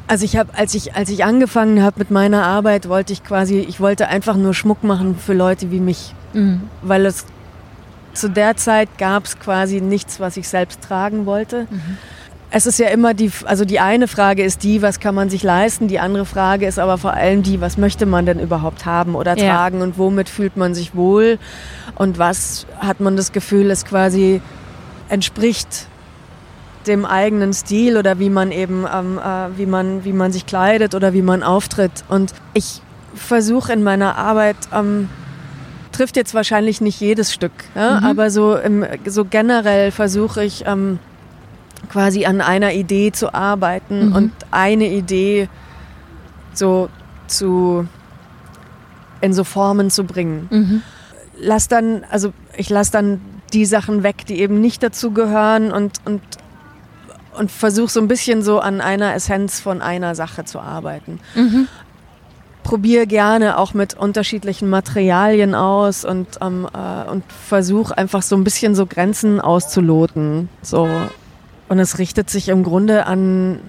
Also 0.06 0.24
ich 0.24 0.38
habe, 0.38 0.56
als 0.56 0.74
ich, 0.74 0.94
als 0.94 1.10
ich 1.10 1.24
angefangen 1.24 1.82
habe 1.82 1.98
mit 1.98 2.10
meiner 2.10 2.44
Arbeit, 2.44 2.88
wollte 2.88 3.12
ich 3.12 3.22
quasi, 3.22 3.58
ich 3.58 3.78
wollte 3.78 4.08
einfach 4.08 4.36
nur 4.36 4.54
Schmuck 4.54 4.82
machen 4.82 5.16
für 5.18 5.34
Leute 5.34 5.70
wie 5.70 5.80
mich, 5.80 6.14
mhm. 6.32 6.62
weil 6.80 7.04
es 7.04 7.26
zu 8.14 8.30
der 8.30 8.56
Zeit 8.56 8.88
gab 8.96 9.26
es 9.26 9.38
quasi 9.38 9.82
nichts, 9.82 10.18
was 10.18 10.38
ich 10.38 10.48
selbst 10.48 10.80
tragen 10.82 11.26
wollte. 11.26 11.66
Mhm. 11.70 11.98
Es 12.50 12.66
ist 12.66 12.78
ja 12.78 12.88
immer 12.88 13.12
die, 13.12 13.30
also 13.44 13.64
die 13.66 13.78
eine 13.78 14.08
Frage 14.08 14.42
ist 14.42 14.62
die, 14.62 14.80
was 14.80 15.00
kann 15.00 15.14
man 15.14 15.28
sich 15.28 15.42
leisten? 15.42 15.86
Die 15.86 16.00
andere 16.00 16.24
Frage 16.24 16.66
ist 16.66 16.78
aber 16.78 16.96
vor 16.96 17.12
allem 17.12 17.42
die, 17.42 17.60
was 17.60 17.76
möchte 17.76 18.06
man 18.06 18.24
denn 18.24 18.40
überhaupt 18.40 18.86
haben 18.86 19.14
oder 19.14 19.36
ja. 19.36 19.54
tragen 19.54 19.82
und 19.82 19.98
womit 19.98 20.30
fühlt 20.30 20.56
man 20.56 20.74
sich 20.74 20.94
wohl? 20.94 21.38
Und 21.94 22.18
was 22.18 22.66
hat 22.78 23.00
man 23.00 23.16
das 23.16 23.32
Gefühl, 23.32 23.70
es 23.70 23.84
quasi 23.84 24.40
entspricht 25.10 25.88
dem 26.86 27.04
eigenen 27.04 27.52
Stil 27.52 27.96
oder 27.96 28.18
wie 28.18 28.30
man 28.30 28.50
eben, 28.50 28.86
ähm, 28.92 29.18
äh, 29.18 29.58
wie 29.58 29.66
man, 29.66 30.04
wie 30.04 30.12
man 30.12 30.32
sich 30.32 30.46
kleidet 30.46 30.94
oder 30.94 31.12
wie 31.12 31.22
man 31.22 31.42
auftritt. 31.42 32.04
Und 32.08 32.32
ich 32.54 32.82
versuche 33.14 33.72
in 33.72 33.82
meiner 33.82 34.16
Arbeit, 34.16 34.56
ähm, 34.74 35.08
trifft 35.92 36.16
jetzt 36.16 36.34
wahrscheinlich 36.34 36.80
nicht 36.80 37.00
jedes 37.00 37.32
Stück, 37.32 37.52
ja? 37.74 38.00
mhm. 38.00 38.06
aber 38.06 38.30
so, 38.30 38.56
im, 38.56 38.86
so 39.04 39.24
generell 39.24 39.90
versuche 39.90 40.44
ich 40.44 40.64
ähm, 40.66 40.98
quasi 41.88 42.26
an 42.26 42.40
einer 42.40 42.72
Idee 42.72 43.12
zu 43.12 43.34
arbeiten 43.34 44.08
mhm. 44.08 44.14
und 44.14 44.32
eine 44.50 44.88
Idee 44.88 45.48
so 46.52 46.88
zu 47.26 47.86
in 49.20 49.32
so 49.32 49.44
Formen 49.44 49.90
zu 49.90 50.04
bringen. 50.04 50.48
Mhm. 50.50 50.82
Lass 51.40 51.68
dann, 51.68 52.04
also 52.10 52.32
ich 52.56 52.70
lasse 52.70 52.92
dann 52.92 53.20
die 53.52 53.64
Sachen 53.64 54.02
weg, 54.02 54.26
die 54.26 54.40
eben 54.40 54.60
nicht 54.60 54.82
dazu 54.82 55.10
gehören 55.10 55.72
und, 55.72 55.98
und, 56.04 56.20
und 57.36 57.50
versuche 57.50 57.90
so 57.90 58.00
ein 58.00 58.08
bisschen 58.08 58.42
so 58.42 58.60
an 58.60 58.80
einer 58.80 59.14
Essenz 59.14 59.58
von 59.58 59.82
einer 59.82 60.14
Sache 60.14 60.44
zu 60.44 60.60
arbeiten. 60.60 61.20
Mhm 61.34 61.68
probiere 62.68 63.06
gerne 63.06 63.56
auch 63.56 63.72
mit 63.72 63.94
unterschiedlichen 63.94 64.68
Materialien 64.68 65.54
aus 65.54 66.04
und, 66.04 66.26
ähm, 66.42 66.68
äh, 66.74 67.08
und 67.08 67.24
versuche 67.48 67.96
einfach 67.96 68.20
so 68.20 68.36
ein 68.36 68.44
bisschen 68.44 68.74
so 68.74 68.84
Grenzen 68.84 69.40
auszuloten. 69.40 70.50
So. 70.60 70.86
Und 71.68 71.78
es 71.78 71.98
richtet 71.98 72.30
sich 72.30 72.48
im 72.48 72.62
Grunde 72.62 73.06
an, 73.06 73.60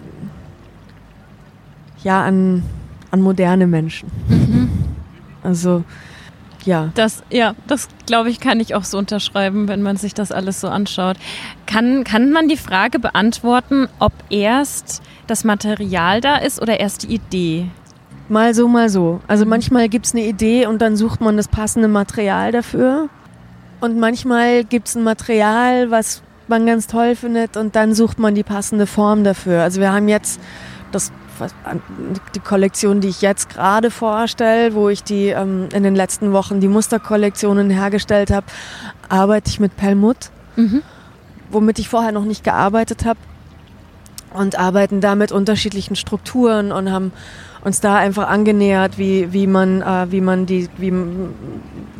ja, 2.04 2.24
an, 2.24 2.64
an 3.12 3.22
moderne 3.22 3.68
Menschen. 3.68 4.10
Mhm. 4.28 4.70
Also, 5.44 5.84
ja. 6.66 6.92
Das, 6.96 7.24
ja, 7.30 7.56
das 7.68 7.88
glaube 8.06 8.30
ich, 8.30 8.40
kann 8.40 8.60
ich 8.60 8.76
auch 8.76 8.84
so 8.84 8.98
unterschreiben, 8.98 9.68
wenn 9.68 9.82
man 9.82 9.98
sich 9.98 10.14
das 10.14 10.32
alles 10.32 10.62
so 10.62 10.68
anschaut. 10.68 11.18
Kann, 11.66 12.04
kann 12.04 12.32
man 12.32 12.48
die 12.48 12.58
Frage 12.58 13.00
beantworten, 13.00 13.88
ob 14.00 14.14
erst 14.30 15.02
das 15.28 15.44
Material 15.44 16.22
da 16.22 16.38
ist 16.38 16.62
oder 16.62 16.80
erst 16.80 17.04
die 17.04 17.16
Idee? 17.16 17.70
Mal 18.28 18.54
so, 18.54 18.68
mal 18.68 18.90
so. 18.90 19.22
Also 19.28 19.46
manchmal 19.46 19.90
gibt 19.90 20.06
es 20.06 20.14
eine 20.14 20.26
Idee 20.26 20.68
und 20.68 20.82
dann 20.82 20.96
sucht 20.96 21.22
man 21.22 21.38
das 21.38 21.48
passende 21.48 21.88
Material 21.88 22.52
dafür. 22.52 23.10
Und 23.82 23.98
manchmal 23.98 24.64
gibt 24.64 24.88
es 24.90 24.96
ein 24.96 25.04
Material, 25.04 25.90
was 25.90 26.22
man 26.50 26.66
ganz 26.66 26.88
toll 26.88 27.16
findet 27.16 27.58
und 27.58 27.76
dann 27.76 27.94
sucht 27.94 28.20
man 28.20 28.36
die 28.36 28.44
passende 28.44 28.88
Form 28.88 29.24
dafür. 29.24 29.62
Also 29.62 29.80
wir 29.80 29.92
haben 29.92 30.08
jetzt 30.08 30.40
das, 30.92 31.12
die 32.36 32.40
Kollektion, 32.40 33.02
die 33.02 33.10
ich 33.10 33.22
jetzt 33.22 33.50
gerade 33.50 33.92
vorstelle, 33.92 34.74
wo 34.74 34.90
ich 34.90 35.04
die 35.04 35.28
ähm, 35.28 35.70
in 35.74 35.84
den 35.84 35.96
letzten 35.96 36.34
Wochen 36.34 36.60
die 36.60 36.68
Musterkollektionen 36.68 37.70
hergestellt 37.70 38.32
habe, 38.32 38.48
arbeite 39.08 39.50
ich 39.50 39.60
mit 39.60 39.78
Perlmutt, 39.78 40.32
mhm. 40.56 40.82
womit 41.50 41.80
ich 41.80 41.90
vorher 41.90 42.12
noch 42.12 42.26
nicht 42.26 42.44
gearbeitet 42.44 43.06
habe 43.06 43.20
und 44.34 44.58
arbeiten 44.60 45.02
da 45.02 45.16
mit 45.16 45.32
unterschiedlichen 45.32 45.96
Strukturen 45.96 46.72
und 46.72 46.92
haben 46.92 47.12
uns 47.64 47.82
da 47.82 47.96
einfach 47.98 48.28
angenähert, 48.28 48.98
wie, 48.98 49.34
wie 49.34 49.48
man, 49.48 49.82
äh, 49.82 50.12
wie 50.12 50.22
man 50.22 50.46
die, 50.46 50.70
wie, 50.78 50.94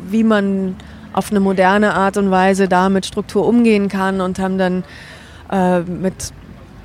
wie 0.08 0.24
man 0.24 0.76
auf 1.12 1.30
eine 1.30 1.40
moderne 1.40 1.94
Art 1.94 2.16
und 2.16 2.30
Weise 2.30 2.68
da 2.68 2.88
mit 2.88 3.06
Struktur 3.06 3.46
umgehen 3.46 3.88
kann 3.88 4.20
und 4.20 4.38
haben 4.38 4.58
dann 4.58 4.84
äh, 5.50 5.80
mit 5.80 6.32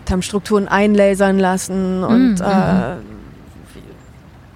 haben 0.09 0.21
Strukturen 0.21 0.67
einlasern 0.67 1.39
lassen 1.39 2.03
und 2.03 2.35
mm, 2.35 2.43
äh, 2.43 2.95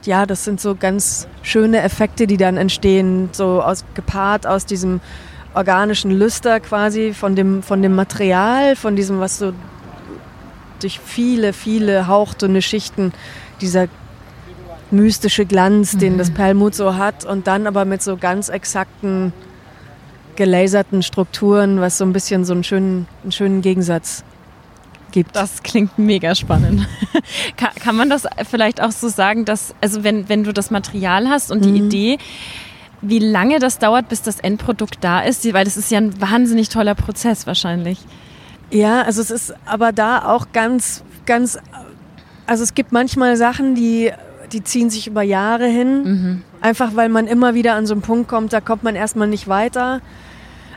ja, 0.06 0.26
das 0.26 0.44
sind 0.44 0.62
so 0.62 0.76
ganz 0.76 1.28
schöne 1.42 1.82
Effekte, 1.82 2.28
die 2.28 2.38
dann 2.38 2.58
entstehen, 2.58 3.30
so 3.32 3.62
aus, 3.62 3.84
gepaart 3.96 4.48
aus 4.48 4.66
diesem 4.66 5.02
organischen 5.54 6.12
Lüster 6.12 6.60
quasi 6.60 7.14
von 7.14 7.36
dem, 7.36 7.64
von 7.64 7.82
dem 7.82 7.96
Material, 7.96 8.76
von 8.76 8.96
diesem, 8.96 9.20
was 9.20 9.40
so 9.40 9.54
durch 10.82 11.00
viele, 11.00 11.52
viele 11.54 12.08
hauchdünne 12.08 12.62
Schichten 12.62 13.12
dieser 13.60 13.88
mystische 14.92 15.46
Glanz, 15.46 15.98
den 15.98 16.18
das 16.18 16.30
mhm. 16.30 16.36
Perlmut 16.36 16.76
so 16.76 16.96
hat 16.96 17.26
und 17.26 17.48
dann 17.48 17.68
aber 17.68 17.86
mit 17.86 18.02
so 18.02 18.18
ganz 18.18 18.50
exakten 18.50 19.34
gelaserten 20.40 21.04
Strukturen, 21.04 21.82
was 21.82 21.98
so 21.98 22.06
ein 22.06 22.14
bisschen 22.14 22.46
so 22.46 22.54
einen 22.54 22.64
schönen, 22.64 23.08
einen 23.24 23.34
schönen 23.34 23.62
Gegensatz 23.62 24.24
gibt. 25.12 25.36
Das 25.36 25.64
klingt 25.64 26.00
mega 26.00 26.34
spannend. 26.34 26.88
kann, 27.58 27.72
kann, 27.76 27.98
man 27.98 28.10
das 28.10 28.26
vielleicht 28.50 28.82
auch 28.82 28.92
so 28.92 29.10
sagen, 29.10 29.44
dass, 29.44 29.76
also 29.82 30.06
wenn, 30.06 30.30
wenn 30.30 30.46
du 30.46 30.54
das 30.54 30.72
Material 30.72 31.28
hast 31.28 31.52
und 31.52 31.66
die 31.66 31.72
mhm. 31.72 31.88
Idee, 31.88 32.18
wie 33.02 33.20
lange 33.20 33.60
das 33.60 33.80
dauert, 33.80 34.08
bis 34.08 34.22
das 34.22 34.40
Endprodukt 34.40 35.00
da 35.02 35.20
ist, 35.20 35.44
weil 35.54 35.66
das 35.66 35.76
ist 35.76 35.92
ja 35.92 35.98
ein 35.98 36.22
wahnsinnig 36.22 36.70
toller 36.70 36.96
Prozess 36.96 37.46
wahrscheinlich. 37.46 38.00
Ja, 38.72 39.02
also 39.02 39.22
es 39.22 39.32
ist 39.32 39.54
aber 39.66 39.92
da 39.92 40.24
auch 40.24 40.48
ganz, 40.54 41.04
ganz, 41.26 41.60
also 42.46 42.64
es 42.64 42.76
gibt 42.76 42.94
manchmal 42.94 43.36
Sachen, 43.36 43.76
die 43.76 44.14
die 44.52 44.64
ziehen 44.64 44.90
sich 44.90 45.08
über 45.08 45.22
Jahre 45.22 45.68
hin. 45.68 46.04
Mhm. 46.04 46.42
Einfach 46.62 46.96
weil 46.96 47.10
man 47.10 47.28
immer 47.28 47.54
wieder 47.54 47.76
an 47.76 47.86
so 47.86 47.94
einen 47.94 48.02
Punkt 48.02 48.28
kommt, 48.28 48.54
da 48.54 48.62
kommt 48.62 48.84
man 48.84 48.96
erstmal 48.96 49.28
nicht 49.28 49.48
weiter. 49.48 50.02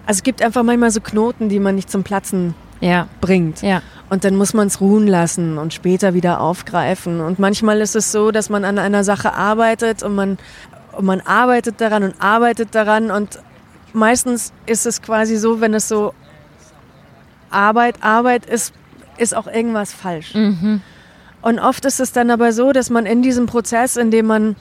Also 0.07 0.19
es 0.19 0.23
gibt 0.23 0.43
einfach 0.43 0.63
manchmal 0.63 0.91
so 0.91 1.01
Knoten, 1.01 1.49
die 1.49 1.61
man 1.61 1.75
nicht 1.75 1.91
zum 1.91 2.03
Platzen 2.03 2.55
ja. 2.81 3.09
bringt. 3.21 3.63
Ja. 3.63 3.83
Und 4.11 4.25
dann 4.25 4.37
muss 4.37 4.53
man 4.53 4.67
es 4.67 4.81
ruhen 4.81 5.07
lassen 5.07 5.59
und 5.59 5.73
später 5.73 6.13
wieder 6.15 6.41
aufgreifen. 6.41 7.21
Und 7.21 7.39
manchmal 7.39 7.81
ist 7.81 7.97
es 7.97 8.13
so, 8.13 8.31
dass 8.31 8.51
man 8.51 8.65
an 8.65 8.79
einer 8.79 9.05
Sache 9.05 9.33
arbeitet 9.33 10.03
und 10.03 10.15
man, 10.15 10.39
und 10.93 11.07
man 11.07 11.21
arbeitet 11.21 11.81
daran 11.81 12.03
und 12.03 12.15
arbeitet 12.21 12.75
daran. 12.75 13.11
Und 13.11 13.39
meistens 13.93 14.53
ist 14.67 14.87
es 14.87 15.01
quasi 15.01 15.37
so, 15.37 15.61
wenn 15.61 15.73
es 15.73 15.89
so 15.89 16.13
Arbeit, 17.51 18.03
Arbeit 18.03 18.47
ist, 18.47 18.75
ist 19.19 19.35
auch 19.35 19.47
irgendwas 19.47 19.93
falsch. 19.93 20.35
Mhm. 20.35 20.83
Und 21.43 21.59
oft 21.59 21.85
ist 21.85 22.01
es 22.01 22.13
dann 22.13 22.31
aber 22.31 22.53
so, 22.53 22.73
dass 22.73 22.91
man 22.91 23.07
in 23.07 23.23
diesem 23.23 23.47
Prozess, 23.47 23.97
in 23.97 24.11
dem 24.11 24.27
man 24.27 24.57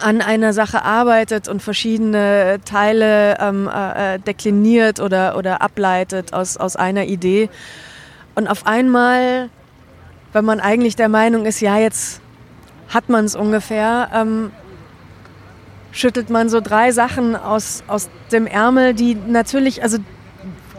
an 0.00 0.20
einer 0.20 0.52
Sache 0.52 0.84
arbeitet 0.84 1.48
und 1.48 1.62
verschiedene 1.62 2.58
Teile 2.64 3.38
ähm, 3.40 3.68
äh, 3.68 4.14
äh, 4.14 4.18
dekliniert 4.18 5.00
oder, 5.00 5.36
oder 5.36 5.62
ableitet 5.62 6.32
aus, 6.32 6.56
aus 6.56 6.76
einer 6.76 7.04
Idee. 7.04 7.48
Und 8.34 8.46
auf 8.46 8.66
einmal, 8.66 9.50
wenn 10.32 10.44
man 10.44 10.60
eigentlich 10.60 10.96
der 10.96 11.08
Meinung 11.08 11.46
ist, 11.46 11.60
ja, 11.60 11.78
jetzt 11.78 12.20
hat 12.88 13.08
man 13.08 13.24
es 13.24 13.34
ungefähr, 13.34 14.08
ähm, 14.14 14.52
schüttelt 15.90 16.30
man 16.30 16.48
so 16.48 16.60
drei 16.60 16.92
Sachen 16.92 17.34
aus, 17.34 17.82
aus 17.88 18.08
dem 18.30 18.46
Ärmel, 18.46 18.94
die 18.94 19.14
natürlich, 19.14 19.82
also 19.82 19.98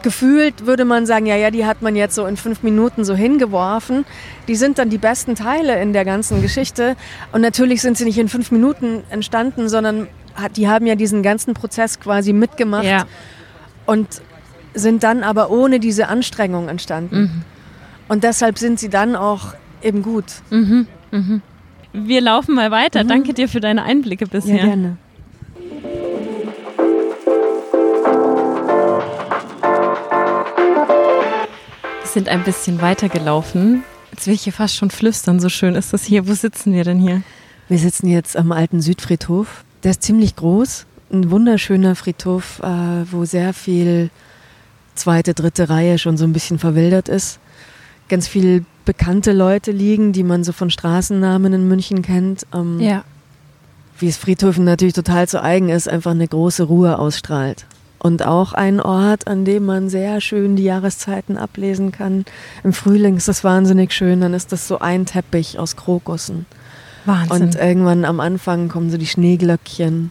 gefühlt 0.02 0.66
würde 0.66 0.84
man 0.84 1.06
sagen, 1.06 1.26
ja, 1.26 1.36
ja, 1.36 1.50
die 1.50 1.66
hat 1.66 1.82
man 1.82 1.96
jetzt 1.96 2.14
so 2.14 2.26
in 2.26 2.36
fünf 2.36 2.62
Minuten 2.62 3.04
so 3.04 3.14
hingeworfen. 3.14 4.04
Die 4.48 4.54
sind 4.54 4.78
dann 4.78 4.90
die 4.90 4.98
besten 4.98 5.34
Teile 5.34 5.80
in 5.80 5.92
der 5.92 6.04
ganzen 6.04 6.42
Geschichte. 6.42 6.96
Und 7.32 7.40
natürlich 7.40 7.82
sind 7.82 7.96
sie 7.96 8.04
nicht 8.04 8.18
in 8.18 8.28
fünf 8.28 8.50
Minuten 8.50 9.02
entstanden, 9.10 9.68
sondern 9.68 10.08
die 10.56 10.68
haben 10.68 10.86
ja 10.86 10.94
diesen 10.94 11.22
ganzen 11.22 11.54
Prozess 11.54 12.00
quasi 12.00 12.32
mitgemacht 12.32 12.84
ja. 12.84 13.06
und 13.86 14.22
sind 14.74 15.02
dann 15.02 15.22
aber 15.22 15.50
ohne 15.50 15.80
diese 15.80 16.08
Anstrengung 16.08 16.68
entstanden. 16.68 17.20
Mhm. 17.20 17.42
Und 18.08 18.24
deshalb 18.24 18.58
sind 18.58 18.78
sie 18.78 18.88
dann 18.88 19.16
auch 19.16 19.54
eben 19.82 20.02
gut. 20.02 20.26
Mhm. 20.50 20.86
Mhm. 21.10 21.42
Wir 21.92 22.20
laufen 22.20 22.54
mal 22.54 22.70
weiter. 22.70 23.04
Mhm. 23.04 23.08
Danke 23.08 23.34
dir 23.34 23.48
für 23.48 23.60
deine 23.60 23.82
Einblicke 23.82 24.26
bisher. 24.26 24.56
Ja, 24.56 24.64
gerne. 24.66 24.96
Sind 32.12 32.28
ein 32.28 32.42
bisschen 32.42 32.80
weitergelaufen. 32.80 33.84
Jetzt 34.10 34.26
will 34.26 34.34
ich 34.34 34.42
hier 34.42 34.52
fast 34.52 34.76
schon 34.76 34.90
flüstern, 34.90 35.38
so 35.38 35.48
schön 35.48 35.74
ist 35.74 35.92
das 35.92 36.04
hier. 36.04 36.26
Wo 36.26 36.34
sitzen 36.34 36.72
wir 36.72 36.84
denn 36.84 36.98
hier? 36.98 37.22
Wir 37.68 37.78
sitzen 37.78 38.08
jetzt 38.08 38.36
am 38.36 38.50
alten 38.52 38.80
Südfriedhof. 38.80 39.64
Der 39.84 39.92
ist 39.92 40.02
ziemlich 40.02 40.34
groß, 40.34 40.86
ein 41.12 41.30
wunderschöner 41.30 41.94
Friedhof, 41.94 42.60
äh, 42.62 43.12
wo 43.12 43.24
sehr 43.24 43.52
viel 43.52 44.10
zweite, 44.94 45.34
dritte 45.34 45.70
Reihe 45.70 45.98
schon 45.98 46.16
so 46.16 46.24
ein 46.24 46.32
bisschen 46.32 46.58
verwildert 46.58 47.08
ist. 47.08 47.38
Ganz 48.08 48.26
viele 48.26 48.64
bekannte 48.84 49.32
Leute 49.32 49.70
liegen, 49.70 50.12
die 50.12 50.24
man 50.24 50.42
so 50.42 50.52
von 50.52 50.70
Straßennamen 50.70 51.52
in 51.52 51.68
München 51.68 52.02
kennt. 52.02 52.44
Ähm, 52.52 52.80
ja. 52.80 53.04
Wie 53.98 54.08
es 54.08 54.16
Friedhöfen 54.16 54.64
natürlich 54.64 54.94
total 54.94 55.28
zu 55.28 55.42
eigen 55.42 55.68
ist, 55.68 55.88
einfach 55.88 56.10
eine 56.10 56.26
große 56.26 56.64
Ruhe 56.64 56.98
ausstrahlt 56.98 57.66
und 58.00 58.26
auch 58.26 58.52
ein 58.54 58.80
Ort, 58.80 59.26
an 59.28 59.44
dem 59.44 59.64
man 59.66 59.88
sehr 59.88 60.20
schön 60.20 60.56
die 60.56 60.64
Jahreszeiten 60.64 61.36
ablesen 61.36 61.92
kann. 61.92 62.24
Im 62.64 62.72
Frühling 62.72 63.16
ist 63.16 63.28
das 63.28 63.44
wahnsinnig 63.44 63.92
schön, 63.92 64.20
dann 64.20 64.34
ist 64.34 64.52
das 64.52 64.66
so 64.66 64.78
ein 64.80 65.06
Teppich 65.06 65.58
aus 65.58 65.76
Krokussen. 65.76 66.46
Wahnsinn. 67.04 67.42
Und 67.42 67.54
irgendwann 67.56 68.04
am 68.04 68.20
Anfang 68.20 68.68
kommen 68.68 68.90
so 68.90 68.96
die 68.98 69.06
Schneeglöckchen. 69.06 70.10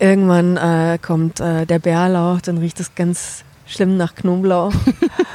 Irgendwann 0.00 0.56
äh, 0.56 0.98
kommt 1.00 1.40
äh, 1.40 1.66
der 1.66 1.78
Bärlauch, 1.78 2.40
dann 2.40 2.58
riecht 2.58 2.78
es 2.80 2.94
ganz 2.94 3.42
schlimm 3.66 3.96
nach 3.96 4.14
Knoblauch. 4.14 4.72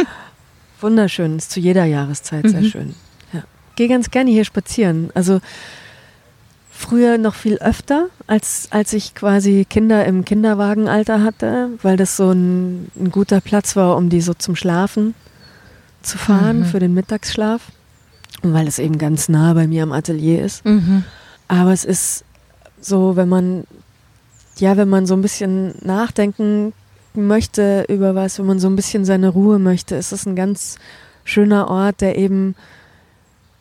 Wunderschön, 0.82 1.38
ist 1.38 1.52
zu 1.52 1.60
jeder 1.60 1.86
Jahreszeit 1.86 2.48
sehr 2.50 2.62
Mhm. 2.62 2.66
schön. 2.66 2.96
Ja. 3.32 3.44
Gehe 3.76 3.88
ganz 3.88 4.12
gerne 4.12 4.32
hier 4.32 4.46
spazieren. 4.46 5.10
Also 5.14 5.40
früher 6.84 7.18
noch 7.18 7.36
viel 7.36 7.58
öfter, 7.58 8.08
als, 8.28 8.68
als 8.72 8.94
ich 8.94 9.16
quasi 9.16 9.66
Kinder 9.70 10.06
im 10.06 10.24
Kinderwagenalter 10.26 11.24
hatte, 11.24 11.70
weil 11.82 11.98
das 11.98 12.16
so 12.18 12.32
ein, 12.32 12.90
ein 13.00 13.10
guter 13.12 13.42
Platz 13.42 13.76
war, 13.76 13.98
um 13.98 14.10
die 14.10 14.22
so 14.22 14.34
zum 14.34 14.56
Schlafen 14.56 15.14
zu 16.02 16.18
fahren, 16.18 16.60
Mhm. 16.60 16.66
für 16.66 16.80
den 16.80 16.94
Mittagsschlaf. 16.94 17.62
Und 18.42 18.54
weil 18.54 18.68
es 18.68 18.80
eben 18.80 18.98
ganz 18.98 19.30
nah 19.30 19.54
bei 19.54 19.68
mir 19.68 19.84
am 19.84 19.92
Atelier 19.94 20.44
ist. 20.44 20.66
Mhm. 20.66 21.04
Aber 21.48 21.72
es 21.72 21.86
ist 21.86 22.26
so, 22.82 23.16
wenn 23.16 23.30
man, 23.30 23.64
ja, 24.58 24.76
wenn 24.76 24.90
man 24.90 25.06
so 25.06 25.14
ein 25.16 25.22
bisschen 25.22 25.76
nachdenken 25.82 26.74
möchte 27.14 27.86
über 27.90 28.16
was, 28.16 28.40
wenn 28.40 28.46
man 28.48 28.60
so 28.60 28.68
ein 28.68 28.76
bisschen 28.76 29.06
seine 29.06 29.30
Ruhe 29.30 29.60
möchte, 29.60 29.96
ist 29.96 30.12
es 30.12 30.26
ein 30.26 30.36
ganz 30.36 30.78
schöner 31.24 31.70
Ort, 31.70 32.02
der 32.02 32.18
eben, 32.18 32.56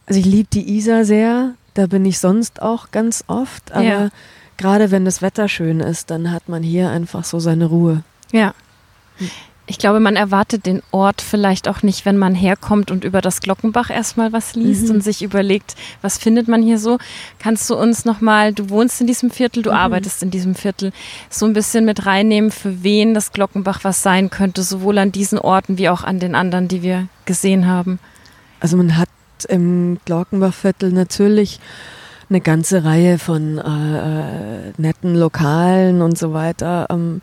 also 0.06 0.18
ich 0.18 0.26
liebe 0.26 0.48
die 0.52 0.76
Isar 0.76 1.04
sehr, 1.04 1.54
da 1.74 1.86
bin 1.86 2.04
ich 2.04 2.18
sonst 2.18 2.60
auch 2.62 2.90
ganz 2.90 3.24
oft, 3.26 3.72
aber 3.72 3.82
Ja. 3.82 4.08
gerade 4.56 4.90
wenn 4.90 5.04
das 5.04 5.22
Wetter 5.22 5.48
schön 5.48 5.80
ist, 5.80 6.10
dann 6.10 6.30
hat 6.30 6.48
man 6.48 6.62
hier 6.62 6.90
einfach 6.90 7.24
so 7.24 7.38
seine 7.38 7.66
Ruhe. 7.66 8.02
Ja. 8.32 8.54
Ich 9.66 9.78
glaube, 9.78 10.00
man 10.00 10.16
erwartet 10.16 10.66
den 10.66 10.82
Ort 10.90 11.22
vielleicht 11.22 11.68
auch 11.68 11.82
nicht, 11.82 12.04
wenn 12.04 12.18
man 12.18 12.34
herkommt 12.34 12.90
und 12.90 13.04
über 13.04 13.20
das 13.20 13.40
Glockenbach 13.40 13.90
erstmal 13.90 14.32
was 14.32 14.54
liest 14.54 14.88
Mhm. 14.88 14.96
und 14.96 15.04
sich 15.04 15.22
überlegt, 15.22 15.76
was 16.02 16.18
findet 16.18 16.48
man 16.48 16.62
hier 16.62 16.78
so. 16.78 16.98
Kannst 17.38 17.70
du 17.70 17.76
uns 17.76 18.04
nochmal, 18.04 18.52
du 18.52 18.70
wohnst 18.70 19.00
in 19.00 19.06
diesem 19.06 19.30
Viertel, 19.30 19.62
du 19.62 19.70
Mhm. 19.70 19.76
arbeitest 19.76 20.22
in 20.22 20.30
diesem 20.32 20.56
Viertel, 20.56 20.92
so 21.30 21.46
ein 21.46 21.52
bisschen 21.52 21.84
mit 21.84 22.04
reinnehmen, 22.06 22.50
für 22.50 22.82
wen 22.82 23.14
das 23.14 23.32
Glockenbach 23.32 23.80
was 23.84 24.02
sein 24.02 24.30
könnte, 24.30 24.62
sowohl 24.64 24.98
an 24.98 25.12
diesen 25.12 25.38
Orten 25.38 25.78
wie 25.78 25.88
auch 25.88 26.02
an 26.02 26.18
den 26.18 26.34
anderen, 26.34 26.66
die 26.68 26.82
wir 26.82 27.06
gesehen 27.24 27.66
haben? 27.66 27.98
Also 28.60 28.76
man 28.76 28.96
hat 28.98 29.08
im 29.44 29.98
Glockenbachviertel 30.04 30.92
natürlich 30.92 31.60
eine 32.28 32.40
ganze 32.40 32.84
Reihe 32.84 33.18
von 33.18 33.58
äh, 33.58 34.68
äh, 34.68 34.72
netten 34.78 35.14
Lokalen 35.14 36.02
und 36.02 36.16
so 36.16 36.32
weiter, 36.32 36.86
ähm, 36.90 37.20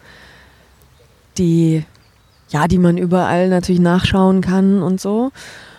die 1.38 1.84
ja, 2.50 2.68
die 2.68 2.80
man 2.80 2.98
überall 2.98 3.50
natürlich 3.50 3.82
nachschauen 3.82 4.42
kann 4.42 4.82
und 4.82 5.00
so. 5.00 5.32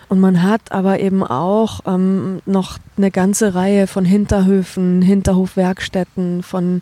Und 0.09 0.19
man 0.19 0.43
hat 0.43 0.71
aber 0.71 0.99
eben 0.99 1.23
auch 1.23 1.81
ähm, 1.85 2.41
noch 2.45 2.77
eine 2.97 3.11
ganze 3.11 3.55
Reihe 3.55 3.87
von 3.87 4.03
Hinterhöfen, 4.03 5.01
Hinterhofwerkstätten, 5.01 6.43
von, 6.43 6.81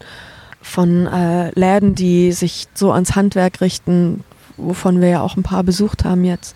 von 0.61 1.05
äh, 1.05 1.51
Läden, 1.51 1.93
die 1.93 2.31
sich 2.31 2.67
so 2.73 2.91
ans 2.91 3.15
Handwerk 3.15 3.61
richten, 3.61 4.23
wovon 4.57 4.99
wir 5.01 5.09
ja 5.09 5.21
auch 5.21 5.37
ein 5.37 5.43
paar 5.43 5.63
besucht 5.63 6.05
haben 6.05 6.23
jetzt. 6.23 6.55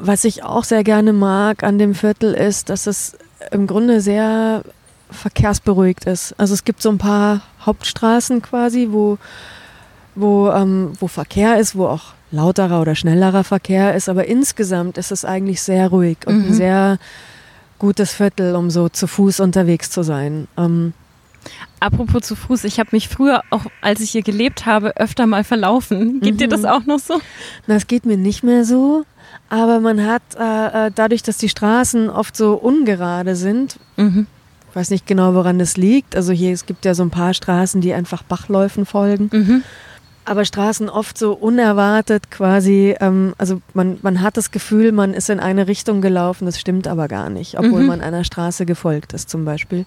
Was 0.00 0.24
ich 0.24 0.42
auch 0.42 0.64
sehr 0.64 0.84
gerne 0.84 1.12
mag 1.12 1.62
an 1.62 1.78
dem 1.78 1.94
Viertel 1.94 2.34
ist, 2.34 2.68
dass 2.68 2.86
es 2.86 3.16
im 3.50 3.66
Grunde 3.66 4.00
sehr 4.00 4.62
verkehrsberuhigt 5.10 6.04
ist. 6.06 6.34
Also 6.38 6.54
es 6.54 6.64
gibt 6.64 6.82
so 6.82 6.88
ein 6.90 6.98
paar 6.98 7.42
Hauptstraßen 7.64 8.42
quasi, 8.42 8.88
wo, 8.90 9.18
wo, 10.14 10.50
ähm, 10.50 10.92
wo 10.98 11.06
Verkehr 11.08 11.58
ist, 11.58 11.76
wo 11.76 11.86
auch 11.86 12.14
lauterer 12.32 12.80
oder 12.80 12.94
schnellerer 12.96 13.44
Verkehr 13.44 13.94
ist, 13.94 14.08
aber 14.08 14.26
insgesamt 14.26 14.98
ist 14.98 15.12
es 15.12 15.24
eigentlich 15.24 15.62
sehr 15.62 15.88
ruhig 15.88 16.18
und 16.26 16.38
Mhm. 16.38 16.44
ein 16.46 16.54
sehr 16.54 16.98
gutes 17.78 18.12
Viertel, 18.14 18.56
um 18.56 18.70
so 18.70 18.88
zu 18.88 19.06
Fuß 19.06 19.40
unterwegs 19.40 19.90
zu 19.90 20.02
sein. 20.02 20.48
Ähm, 20.56 20.92
Apropos 21.78 22.22
zu 22.22 22.34
Fuß, 22.34 22.64
ich 22.64 22.80
habe 22.80 22.88
mich 22.92 23.08
früher, 23.08 23.42
auch 23.50 23.66
als 23.82 24.00
ich 24.00 24.10
hier 24.12 24.22
gelebt 24.22 24.64
habe, 24.64 24.96
öfter 24.96 25.26
mal 25.26 25.44
verlaufen. 25.44 26.20
Geht 26.20 26.40
dir 26.40 26.46
Mhm. 26.46 26.50
das 26.50 26.64
auch 26.64 26.86
noch 26.86 26.98
so? 26.98 27.20
Na, 27.66 27.74
es 27.74 27.86
geht 27.86 28.06
mir 28.06 28.16
nicht 28.16 28.42
mehr 28.42 28.64
so, 28.64 29.04
aber 29.62 29.80
man 29.80 30.04
hat 30.06 30.22
äh, 30.38 30.86
äh, 30.86 30.90
dadurch, 30.94 31.22
dass 31.22 31.36
die 31.38 31.48
Straßen 31.48 32.10
oft 32.10 32.36
so 32.36 32.54
ungerade 32.54 33.36
sind, 33.36 33.78
Mhm. 33.96 34.26
ich 34.70 34.76
weiß 34.76 34.90
nicht 34.90 35.06
genau, 35.06 35.34
woran 35.34 35.58
das 35.58 35.76
liegt. 35.76 36.16
Also 36.16 36.32
hier, 36.32 36.52
es 36.52 36.66
gibt 36.66 36.84
ja 36.84 36.94
so 36.94 37.02
ein 37.04 37.10
paar 37.10 37.34
Straßen, 37.34 37.80
die 37.80 37.94
einfach 37.94 38.22
Bachläufen 38.24 38.86
folgen. 38.86 39.30
Mhm. 39.32 39.62
Aber 40.26 40.44
Straßen 40.44 40.88
oft 40.88 41.18
so 41.18 41.32
unerwartet 41.34 42.30
quasi, 42.30 42.94
ähm, 43.00 43.34
also 43.38 43.60
man, 43.74 43.98
man 44.02 44.22
hat 44.22 44.36
das 44.38 44.50
Gefühl, 44.50 44.90
man 44.90 45.12
ist 45.14 45.28
in 45.30 45.38
eine 45.38 45.68
Richtung 45.68 46.00
gelaufen, 46.00 46.46
das 46.46 46.58
stimmt 46.58 46.88
aber 46.88 47.08
gar 47.08 47.28
nicht, 47.28 47.58
obwohl 47.58 47.82
Mhm. 47.82 47.86
man 47.88 48.00
einer 48.00 48.24
Straße 48.24 48.64
gefolgt 48.66 49.12
ist 49.12 49.28
zum 49.30 49.44
Beispiel. 49.44 49.84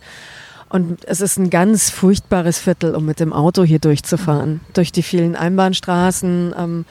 Und 0.70 1.04
es 1.06 1.22
ist 1.22 1.38
ein 1.38 1.50
ganz 1.50 1.90
furchtbares 1.90 2.60
Viertel, 2.60 2.94
um 2.94 3.06
mit 3.06 3.20
dem 3.20 3.34
Auto 3.34 3.64
hier 3.64 3.80
durchzufahren. 3.80 4.60
Durch 4.74 4.92
die 4.92 5.02
vielen 5.04 5.36
Einbahnstraßen. 5.36 6.54
Ähm, 6.58 6.86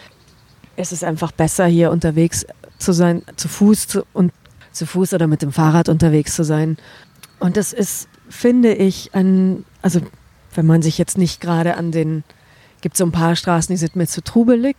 es 0.78 0.92
ist 0.92 1.04
einfach 1.04 1.32
besser, 1.32 1.64
hier 1.66 1.90
unterwegs 1.90 2.44
zu 2.78 2.92
sein, 2.92 3.22
zu 3.36 3.48
Fuß 3.48 3.88
zu, 3.88 4.04
und 4.12 4.32
zu 4.72 4.86
Fuß 4.86 5.14
oder 5.14 5.26
mit 5.26 5.42
dem 5.42 5.52
Fahrrad 5.52 5.88
unterwegs 5.88 6.34
zu 6.34 6.44
sein. 6.44 6.76
Und 7.38 7.56
das 7.56 7.72
ist, 7.72 8.08
finde 8.28 8.74
ich, 8.74 9.14
ein, 9.14 9.64
also 9.82 10.00
wenn 10.54 10.66
man 10.66 10.82
sich 10.82 10.98
jetzt 10.98 11.18
nicht 11.18 11.40
gerade 11.40 11.76
an 11.76 11.92
den, 11.92 12.24
gibt 12.80 12.96
so 12.96 13.04
ein 13.04 13.12
paar 13.12 13.36
Straßen, 13.36 13.72
die 13.72 13.78
sind 13.78 13.96
mir 13.96 14.06
zu 14.06 14.22
trubelig, 14.22 14.76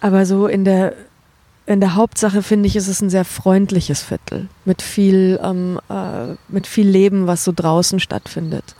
aber 0.00 0.26
so 0.26 0.46
in 0.46 0.64
der, 0.64 0.94
in 1.66 1.80
der 1.80 1.94
Hauptsache 1.94 2.42
finde 2.42 2.66
ich, 2.66 2.76
ist 2.76 2.88
es 2.88 3.00
ein 3.00 3.10
sehr 3.10 3.24
freundliches 3.24 4.02
Viertel 4.02 4.48
mit 4.64 4.82
viel, 4.82 5.38
ähm, 5.42 5.78
äh, 5.88 6.34
mit 6.48 6.66
viel 6.66 6.88
Leben, 6.88 7.26
was 7.26 7.44
so 7.44 7.52
draußen 7.54 8.00
stattfindet, 8.00 8.74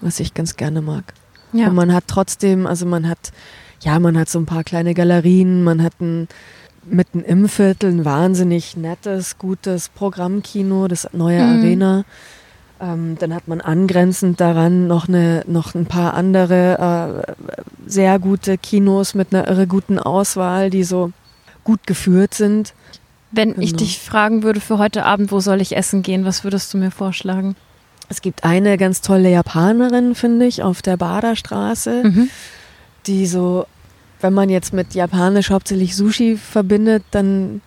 was 0.00 0.18
ich 0.18 0.34
ganz 0.34 0.56
gerne 0.56 0.82
mag. 0.82 1.04
Ja. 1.52 1.68
Und 1.68 1.76
man 1.76 1.92
hat 1.92 2.04
trotzdem, 2.08 2.66
also 2.66 2.84
man 2.86 3.08
hat, 3.08 3.32
ja, 3.80 3.98
man 4.00 4.18
hat 4.18 4.28
so 4.28 4.38
ein 4.40 4.46
paar 4.46 4.64
kleine 4.64 4.94
Galerien, 4.94 5.62
man 5.62 5.82
hat 5.82 6.00
ein, 6.00 6.28
mitten 6.88 7.20
im 7.22 7.48
Viertel 7.48 7.90
ein 7.90 8.04
wahnsinnig 8.04 8.76
nettes, 8.76 9.38
gutes 9.38 9.88
Programmkino, 9.88 10.88
das 10.88 11.08
neue 11.12 11.42
Mhm. 11.42 11.58
Arena. 11.58 12.04
Ähm, 12.80 13.16
dann 13.18 13.34
hat 13.34 13.48
man 13.48 13.60
angrenzend 13.62 14.38
daran 14.40 14.86
noch, 14.86 15.08
eine, 15.08 15.42
noch 15.46 15.74
ein 15.74 15.86
paar 15.86 16.12
andere 16.14 17.24
äh, 17.26 17.32
sehr 17.86 18.18
gute 18.18 18.58
Kinos 18.58 19.14
mit 19.14 19.34
einer 19.34 19.48
irre 19.48 19.66
guten 19.66 19.98
Auswahl, 19.98 20.68
die 20.70 20.84
so 20.84 21.10
gut 21.64 21.86
geführt 21.86 22.34
sind. 22.34 22.74
Wenn 23.32 23.50
ich 23.60 23.70
Genau. 23.70 23.78
dich 23.78 23.98
fragen 24.00 24.42
würde 24.42 24.60
für 24.60 24.78
heute 24.78 25.04
Abend, 25.06 25.32
wo 25.32 25.40
soll 25.40 25.60
ich 25.62 25.74
essen 25.76 26.02
gehen, 26.02 26.24
was 26.24 26.44
würdest 26.44 26.72
du 26.74 26.78
mir 26.78 26.90
vorschlagen? 26.90 27.56
Es 28.08 28.20
gibt 28.22 28.44
eine 28.44 28.76
ganz 28.76 29.00
tolle 29.00 29.30
Japanerin, 29.30 30.14
finde 30.14 30.46
ich, 30.46 30.62
auf 30.62 30.82
der 30.82 30.96
Baderstraße. 30.96 32.02
Mhm. 32.04 32.30
die 33.06 33.26
so, 33.26 33.66
wenn 34.20 34.32
man 34.32 34.48
jetzt 34.48 34.72
mit 34.72 34.94
Japanisch 34.94 35.50
hauptsächlich 35.50 35.96
Sushi 35.96 36.36
verbindet, 36.36 37.04
dann 37.10 37.60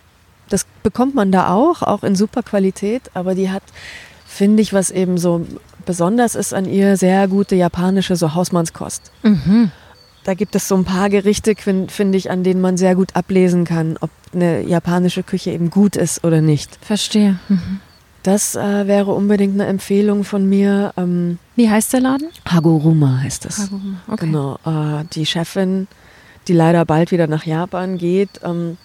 das 0.50 0.66
bekommt 0.84 1.16
man 1.16 1.32
da 1.32 1.54
auch, 1.54 1.84
auch 1.84 2.04
in 2.04 2.16
super 2.16 2.44
Qualität, 2.44 3.04
aber 3.14 3.36
die 3.36 3.50
hat, 3.50 3.64
finde 4.26 4.62
ich, 4.62 4.74
was 4.74 4.92
eben 4.92 5.18
so 5.18 5.46
besonders 5.86 6.36
ist 6.36 6.54
an 6.54 6.66
ihr, 6.66 6.98
sehr 6.98 7.28
gute 7.28 7.56
japanische 7.56 8.16
so 8.16 8.34
Hausmannskost. 8.34 9.12
Mhm. 9.24 9.72
Da 10.24 10.34
gibt 10.34 10.56
es 10.56 10.68
so 10.68 10.76
ein 10.76 10.86
paar 10.86 11.10
Gerichte, 11.10 11.56
finde 11.56 11.92
find 11.92 12.14
ich, 12.14 12.30
an 12.30 12.44
denen 12.44 12.62
man 12.62 12.78
sehr 12.78 12.96
gut 12.96 13.16
ablesen 13.16 13.64
kann, 13.64 13.98
ob 14.02 14.10
eine 14.34 14.62
japanische 14.62 15.24
Küche 15.24 15.52
eben 15.52 15.70
gut 15.70 15.96
ist 15.96 16.24
oder 16.24 16.42
nicht. 16.42 16.78
Verstehe. 16.82 17.40
Mhm. 17.48 17.80
Das 18.22 18.56
äh, 18.56 18.86
wäre 18.86 19.14
unbedingt 19.14 19.54
eine 19.54 19.66
Empfehlung 19.66 20.26
von 20.26 20.48
mir. 20.48 20.94
Ähm, 20.98 21.40
Wie 21.56 21.70
heißt 21.70 21.94
der 21.94 22.02
Laden? 22.02 22.28
Hagoruma 22.48 23.20
heißt 23.24 23.46
es. 23.46 23.72
Okay. 24.08 24.26
Genau, 24.26 24.60
äh, 24.66 25.06
die 25.14 25.26
Chefin, 25.26 25.88
die 26.50 26.54
leider 26.54 26.84
bald 26.84 27.12
wieder 27.12 27.28
nach 27.28 27.46
Japan 27.46 27.98
geht, 27.98 28.42
ähm, 28.44 28.78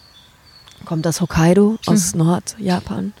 kommt 0.85 1.05
aus 1.07 1.19
Hokkaido, 1.19 1.77
aus 1.87 2.13
Nordjapan. 2.15 3.13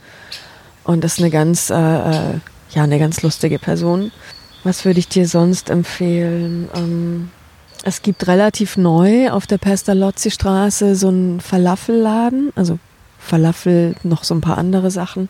Und 0.83 1.03
ist 1.03 1.19
eine 1.19 1.31
ganz, 1.31 1.71
äh, 1.71 1.73
äh, 1.73 2.39
ja, 2.69 2.83
eine 2.83 2.99
ganz 2.99 3.23
lustige 3.23 3.57
Person. 3.57 4.11
Was 4.63 4.85
würde 4.85 4.99
ich 4.99 5.07
dir 5.07 5.27
sonst 5.27 5.71
empfehlen? 5.71 6.69
Ähm, 6.75 7.31
es 7.83 8.03
gibt 8.03 8.27
relativ 8.27 8.77
neu 8.77 9.31
auf 9.31 9.47
der 9.47 9.57
Pestalozzi-Straße 9.57 10.95
so 10.95 11.07
einen 11.07 11.41
Falafelladen, 11.41 12.51
also 12.55 12.77
Falafel, 13.17 13.95
noch 14.03 14.23
so 14.23 14.35
ein 14.35 14.41
paar 14.41 14.59
andere 14.59 14.91
Sachen. 14.91 15.29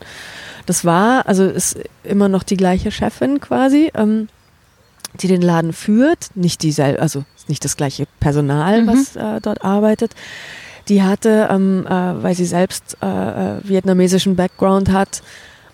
Das 0.66 0.84
war, 0.84 1.26
also 1.28 1.46
ist 1.46 1.78
immer 2.04 2.28
noch 2.28 2.44
die 2.44 2.58
gleiche 2.58 2.92
Chefin 2.92 3.40
quasi. 3.40 3.92
Ähm, 3.94 4.28
die 5.22 5.28
den 5.28 5.42
Laden 5.42 5.74
führt, 5.74 6.30
nicht 6.36 6.62
dieselbe, 6.62 7.02
also 7.02 7.24
ist 7.46 7.50
nicht 7.50 7.64
das 7.66 7.78
gleiche 7.78 8.06
Personal, 8.20 8.82
Mhm. 8.84 8.88
was 8.88 9.16
äh, 9.16 9.40
dort 9.42 9.64
arbeitet. 9.64 10.12
Die 10.90 11.02
hatte, 11.04 11.48
ähm, 11.52 11.86
äh, 11.88 11.90
weil 12.24 12.36
sie 12.36 12.46
selbst 12.46 12.98
äh, 13.02 13.06
äh, 13.08 13.60
vietnamesischen 13.64 14.36
Background 14.36 14.92
hat, 14.92 15.22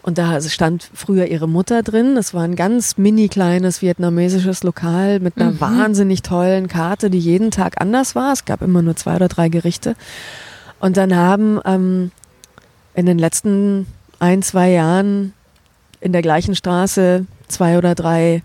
und 0.03 0.17
da 0.17 0.41
stand 0.41 0.89
früher 0.95 1.27
ihre 1.27 1.47
Mutter 1.47 1.83
drin. 1.83 2.17
Es 2.17 2.33
war 2.33 2.41
ein 2.41 2.55
ganz 2.55 2.97
mini 2.97 3.29
kleines 3.29 3.83
vietnamesisches 3.83 4.63
Lokal 4.63 5.19
mit 5.19 5.37
einer 5.37 5.51
Mhm. 5.51 5.61
wahnsinnig 5.61 6.23
tollen 6.23 6.67
Karte, 6.67 7.11
die 7.11 7.19
jeden 7.19 7.51
Tag 7.51 7.79
anders 7.79 8.15
war. 8.15 8.33
Es 8.33 8.45
gab 8.45 8.63
immer 8.63 8.81
nur 8.81 8.95
zwei 8.95 9.15
oder 9.17 9.27
drei 9.27 9.47
Gerichte. 9.49 9.95
Und 10.79 10.97
dann 10.97 11.15
haben 11.15 11.59
ähm, 11.65 12.09
in 12.95 13.05
den 13.05 13.19
letzten 13.19 13.85
ein, 14.17 14.41
zwei 14.41 14.71
Jahren 14.71 15.33
in 15.99 16.13
der 16.13 16.23
gleichen 16.23 16.55
Straße 16.55 17.27
zwei 17.47 17.77
oder 17.77 17.93
drei 17.93 18.41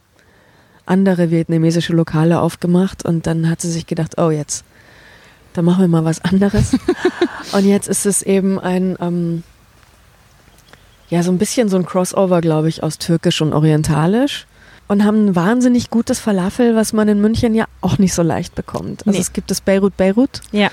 andere 0.87 1.31
vietnamesische 1.31 1.93
Lokale 1.93 2.41
aufgemacht 2.41 3.05
und 3.05 3.27
dann 3.27 3.49
hat 3.51 3.61
sie 3.61 3.71
sich 3.71 3.87
gedacht, 3.87 4.19
oh 4.19 4.31
jetzt, 4.31 4.65
da 5.53 5.63
machen 5.63 5.81
wir 5.81 5.89
mal 5.89 6.05
was 6.05 6.25
anderes. 6.25 6.77
und 7.53 7.65
jetzt 7.65 7.89
ist 7.89 8.07
es 8.07 8.23
eben 8.23 8.59
ein, 8.59 8.97
ähm, 9.01 9.43
ja, 11.09 11.23
so 11.23 11.31
ein 11.31 11.39
bisschen 11.39 11.69
so 11.69 11.77
ein 11.77 11.87
Crossover, 11.87 12.41
glaube 12.41 12.69
ich, 12.69 12.83
aus 12.83 12.99
Türkisch 12.99 13.41
und 13.41 13.53
Orientalisch. 13.53 14.47
Und 14.89 15.05
haben 15.05 15.27
ein 15.27 15.35
wahnsinnig 15.35 15.91
gutes 15.91 16.21
Falafel, 16.21 16.77
was 16.77 16.93
man 16.93 17.09
in 17.09 17.21
München 17.21 17.57
ja 17.57 17.65
auch 17.81 17.99
nicht 17.99 18.15
so 18.15 18.23
leicht 18.23 18.55
bekommt. 18.55 19.05
Also 19.05 19.17
Nee. 19.17 19.21
es 19.23 19.33
gibt 19.33 19.51
das 19.51 19.61
Beirut 19.61 19.97
Beirut. 19.97 20.43
Ja. 20.53 20.71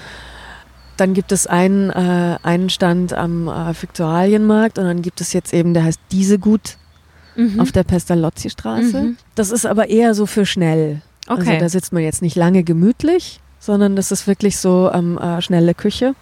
Dann 0.98 1.16
gibt 1.16 1.32
es 1.32 1.48
einen, 1.48 1.90
äh, 1.90 2.38
einen 2.44 2.70
Stand 2.70 3.14
am 3.14 3.48
äh, 3.48 3.74
Viktualienmarkt 3.82 4.78
und 4.78 4.86
dann 4.86 5.02
gibt 5.02 5.20
es 5.20 5.34
jetzt 5.34 5.52
eben, 5.52 5.74
der 5.74 5.86
heißt 5.86 6.00
Diese 6.12 6.38
Gut 6.38 6.78
Mhm. 7.36 7.60
auf 7.60 7.72
der 7.72 7.84
Pestalozzi-Straße. 7.84 9.02
Mhm. 9.02 9.18
Das 9.36 9.52
ist 9.52 9.66
aber 9.66 9.90
eher 9.90 10.14
so 10.14 10.26
für 10.26 10.46
schnell. 10.46 11.02
Also 11.28 11.42
Okay. 11.42 11.58
da 11.58 11.70
sitzt 11.70 11.94
man 11.94 12.04
jetzt 12.04 12.22
nicht 12.22 12.36
lange 12.36 12.64
gemütlich, 12.64 13.40
sondern 13.60 13.96
das 13.96 14.12
ist 14.12 14.28
wirklich 14.28 14.58
so 14.58 14.92
ähm, 14.94 15.18
äh, 15.18 15.42
schnelle 15.42 15.74
Küche. 15.74 16.16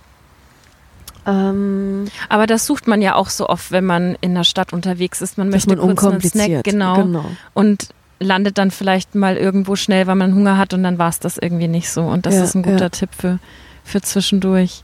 Ähm, 1.26 2.06
Aber 2.30 2.48
das 2.48 2.66
sucht 2.66 2.88
man 2.88 3.02
ja 3.02 3.16
auch 3.16 3.30
so 3.30 3.48
oft, 3.48 3.72
wenn 3.72 3.86
man 3.86 4.18
in 4.22 4.34
der 4.34 4.44
Stadt 4.44 4.74
unterwegs 4.74 5.22
ist. 5.22 5.38
Man 5.38 5.50
möchte 5.50 5.70
man 5.70 5.78
kurz 5.78 5.90
einen 5.90 5.92
unkompliziert. 6.14 6.46
Snack, 6.46 6.64
genau, 6.64 6.96
genau. 6.96 7.26
und 7.54 7.90
landet 8.20 8.58
dann 8.58 8.72
vielleicht 8.72 9.14
mal 9.16 9.38
irgendwo 9.38 9.76
schnell, 9.76 10.08
weil 10.08 10.16
man 10.16 10.34
Hunger 10.34 10.58
hat 10.58 10.74
und 10.74 10.84
dann 10.84 10.98
war 10.98 11.10
es 11.10 11.20
das 11.20 11.38
irgendwie 11.38 11.68
nicht 11.68 11.90
so. 11.92 12.02
Und 12.04 12.26
das 12.26 12.36
Ja, 12.36 12.44
ist 12.44 12.56
ein 12.56 12.64
guter 12.64 12.78
ja. 12.86 12.90
Tipp 12.90 13.10
für, 13.18 13.40
für 13.84 14.02
zwischendurch. 14.02 14.84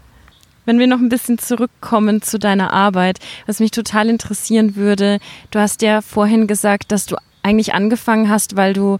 Wenn 0.67 0.79
wir 0.79 0.87
noch 0.87 0.99
ein 0.99 1.07
bisschen 1.07 1.39
zurückkommen 1.39 2.21
zu 2.21 2.37
deiner 2.37 2.73
Arbeit, 2.73 3.19
was 3.45 3.61
mich 3.61 3.71
total 3.71 4.09
interessieren 4.09 4.75
würde, 4.75 5.19
du 5.49 5.59
hast 5.59 5.81
ja 5.81 6.01
vorhin 6.01 6.45
gesagt, 6.45 6.91
dass 6.91 7.05
du 7.05 7.15
eigentlich 7.41 7.73
angefangen 7.73 8.29
hast, 8.29 8.57
weil 8.57 8.73
du 8.73 8.97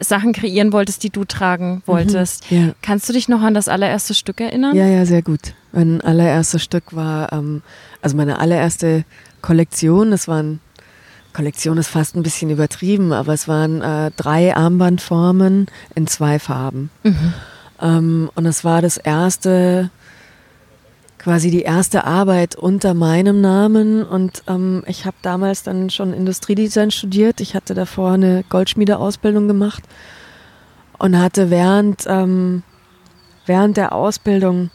Sachen 0.00 0.32
kreieren 0.32 0.72
wolltest, 0.72 1.04
die 1.04 1.10
du 1.10 1.24
tragen 1.24 1.84
wolltest. 1.86 2.50
Ja. 2.50 2.72
Kannst 2.82 3.08
du 3.08 3.12
dich 3.12 3.28
noch 3.28 3.42
an 3.42 3.54
das 3.54 3.68
allererste 3.68 4.12
Stück 4.12 4.40
erinnern? 4.40 4.74
ja, 4.74 4.88
ja, 4.88 5.06
sehr 5.06 5.22
gut. 5.22 5.54
Mein 5.70 6.00
allererstes 6.00 6.64
Stück 6.64 6.96
war, 6.96 7.32
ähm, 7.32 7.62
also 8.02 8.16
meine 8.16 8.40
allererste 8.40 9.04
Kollektion, 9.40 10.10
das 10.10 10.26
waren, 10.26 10.58
Kollektion 11.32 11.78
ist 11.78 11.88
fast 11.88 12.16
ein 12.16 12.24
bisschen 12.24 12.50
übertrieben, 12.50 13.12
aber 13.12 13.34
es 13.34 13.46
waren 13.46 13.82
äh, 13.82 14.10
drei 14.16 14.56
Armbandformen 14.56 15.66
in 15.94 16.08
zwei 16.08 16.40
Farben. 16.40 16.90
Mhm. 17.04 17.34
Ähm, 17.80 18.30
und 18.34 18.46
es 18.46 18.64
war 18.64 18.82
das 18.82 18.96
erste, 18.96 19.90
quasi 21.24 21.50
die 21.50 21.62
erste 21.62 22.04
Arbeit 22.04 22.54
unter 22.54 22.92
meinem 22.92 23.40
Namen. 23.40 24.04
Und 24.04 24.42
ähm, 24.46 24.84
ich 24.86 25.06
habe 25.06 25.16
damals 25.22 25.62
dann 25.62 25.88
schon 25.88 26.12
Industriedesign 26.12 26.90
studiert. 26.90 27.40
Ich 27.40 27.54
hatte 27.54 27.72
davor 27.72 28.12
eine 28.12 28.44
Goldschmiedeausbildung 28.50 29.48
gemacht 29.48 29.82
und 30.98 31.18
hatte 31.18 31.48
während, 31.48 32.04
ähm, 32.06 32.62
während 33.46 33.78
der 33.78 33.94
Ausbildung, 33.94 34.70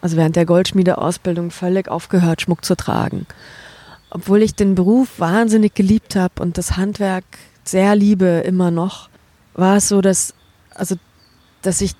also 0.00 0.16
während 0.16 0.36
der 0.36 0.46
Goldschmiedeausbildung 0.46 1.50
völlig 1.50 1.88
aufgehört, 1.88 2.40
Schmuck 2.40 2.64
zu 2.64 2.76
tragen. 2.76 3.26
Obwohl 4.08 4.42
ich 4.42 4.54
den 4.54 4.74
Beruf 4.74 5.20
wahnsinnig 5.20 5.74
geliebt 5.74 6.16
habe 6.16 6.42
und 6.42 6.56
das 6.56 6.78
Handwerk 6.78 7.24
sehr 7.62 7.94
liebe 7.94 8.42
immer 8.46 8.70
noch, 8.70 9.10
war 9.52 9.76
es 9.76 9.88
so, 9.88 10.00
dass, 10.00 10.32
also, 10.74 10.96
dass 11.60 11.82
ich 11.82 11.92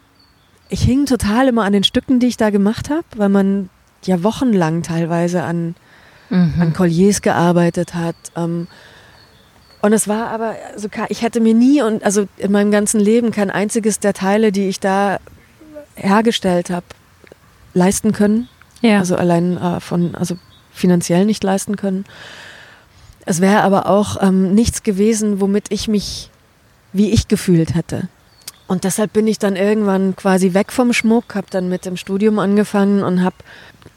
ich 0.73 0.83
hing 0.83 1.05
total 1.05 1.49
immer 1.49 1.65
an 1.65 1.73
den 1.73 1.83
Stücken, 1.83 2.21
die 2.21 2.29
ich 2.29 2.37
da 2.37 2.51
gemacht 2.51 2.91
habe, 2.91 3.05
weil 3.17 3.29
man 3.29 3.69
ja 4.05 4.23
wochenlang 4.23 4.83
teilweise 4.83 5.43
an, 5.43 5.75
Mhm. 6.31 6.55
an 6.61 6.73
Colliers 6.73 7.23
gearbeitet 7.23 7.95
hat. 7.95 8.15
Ähm, 8.37 8.69
und 9.83 9.93
es 9.93 10.07
war 10.07 10.29
aber, 10.29 10.55
also 10.75 10.89
ich 11.09 11.23
hätte 11.23 11.41
mir 11.41 11.55
nie 11.55 11.83
und 11.83 12.05
also 12.05 12.29
in 12.37 12.53
meinem 12.53 12.71
ganzen 12.71 13.01
Leben 13.01 13.31
kein 13.33 13.51
einziges 13.51 13.99
der 13.99 14.13
Teile, 14.15 14.53
die 14.53 14.69
ich 14.69 14.79
da 14.79 15.19
hergestellt 15.97 16.71
habe, 16.71 16.87
leisten 17.75 18.13
können. 18.13 18.49
Ja. 18.81 18.99
Also 19.01 19.17
allein 19.17 19.57
äh, 19.57 19.81
von, 19.81 20.15
also 20.15 20.37
finanziell 20.73 21.25
nicht 21.25 21.43
leisten 21.43 21.77
können. 21.77 22.05
Es 23.27 23.41
wäre 23.41 23.63
aber 23.63 23.87
auch 23.87 24.23
ähm, 24.23 24.55
nichts 24.55 24.83
gewesen, 24.83 25.41
womit 25.41 25.67
ich 25.71 25.89
mich, 25.89 26.31
wie 26.93 27.11
ich 27.11 27.29
gefühlt 27.29 27.75
hätte. 27.75 28.09
Und 28.71 28.85
deshalb 28.85 29.13
bin 29.13 29.27
ich 29.27 29.41
dann 29.41 29.57
irgendwann 29.57 30.15
quasi 30.15 30.55
weg 30.55 30.71
vom 30.71 30.93
Schmuck, 30.93 31.35
habe 31.35 31.49
dann 31.51 31.69
mit 31.69 31.87
dem 31.87 31.97
Studium 31.97 32.39
angefangen 32.39 33.03
und 33.03 33.25
habe 33.25 33.35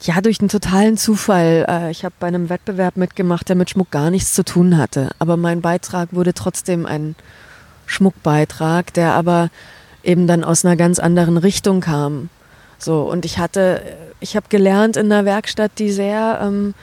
ja 0.02 0.20
durch 0.20 0.40
einen 0.40 0.50
totalen 0.50 0.98
Zufall, 0.98 1.68
äh, 1.70 1.92
ich 1.92 2.04
habe 2.04 2.16
bei 2.20 2.26
einem 2.26 2.50
Wettbewerb 2.50 2.98
mitgemacht, 2.98 3.48
der 3.48 3.56
mit 3.56 3.70
Schmuck 3.70 3.92
gar 3.92 4.10
nichts 4.10 4.34
zu 4.34 4.44
tun 4.44 4.76
hatte. 4.76 5.12
Aber 5.20 5.38
mein 5.38 5.62
Beitrag 5.62 6.12
wurde 6.12 6.34
trotzdem 6.34 6.88
ein 6.88 7.16
Schmuckbeitrag, 7.86 8.92
der 8.96 9.14
aber 9.14 9.52
eben 10.04 10.26
dann 10.26 10.44
aus 10.44 10.66
einer 10.66 10.76
ganz 10.76 10.98
anderen 10.98 11.38
Richtung 11.38 11.80
kam. 11.80 12.30
So, 12.80 13.02
und 13.04 13.26
ich 13.26 13.38
hatte, 13.38 13.84
ich 14.22 14.36
habe 14.36 14.48
gelernt 14.50 14.98
in 14.98 15.12
einer 15.12 15.24
Werkstatt, 15.24 15.74
die 15.78 15.92
sehr, 15.92 16.40
ähm, 16.42 16.74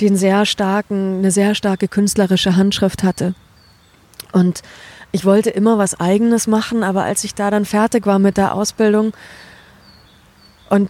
die 0.00 0.08
einen 0.08 0.16
sehr 0.16 0.44
starken, 0.44 1.18
eine 1.18 1.30
sehr 1.30 1.54
starke 1.54 1.86
künstlerische 1.86 2.56
Handschrift 2.56 3.04
hatte. 3.04 3.36
Und 4.32 4.62
ich 5.12 5.24
wollte 5.24 5.50
immer 5.50 5.78
was 5.78 6.00
Eigenes 6.00 6.46
machen, 6.46 6.82
aber 6.82 7.04
als 7.04 7.22
ich 7.24 7.34
da 7.34 7.50
dann 7.50 7.64
fertig 7.64 8.06
war 8.06 8.18
mit 8.18 8.36
der 8.36 8.54
Ausbildung 8.54 9.12
und 10.70 10.88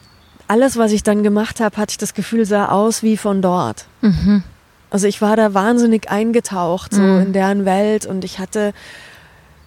alles, 0.49 0.77
was 0.77 0.93
ich 0.93 1.03
dann 1.03 1.23
gemacht 1.23 1.61
habe, 1.61 1.77
hatte 1.77 1.93
ich 1.93 1.99
das 1.99 2.15
Gefühl, 2.15 2.45
sah 2.45 2.67
aus 2.69 3.03
wie 3.03 3.17
von 3.17 3.43
dort. 3.43 3.87
Mhm. 4.01 4.43
Also 4.91 5.07
ich 5.07 5.23
war 5.23 5.37
da 5.37 5.55
wahnsinnig 5.55 6.11
eingetaucht, 6.11 6.93
so 6.95 7.01
Mhm. 7.01 7.23
in 7.23 7.33
deren 7.33 7.65
Welt 7.65 8.07
und 8.07 8.25
ich 8.25 8.39
hatte 8.39 8.73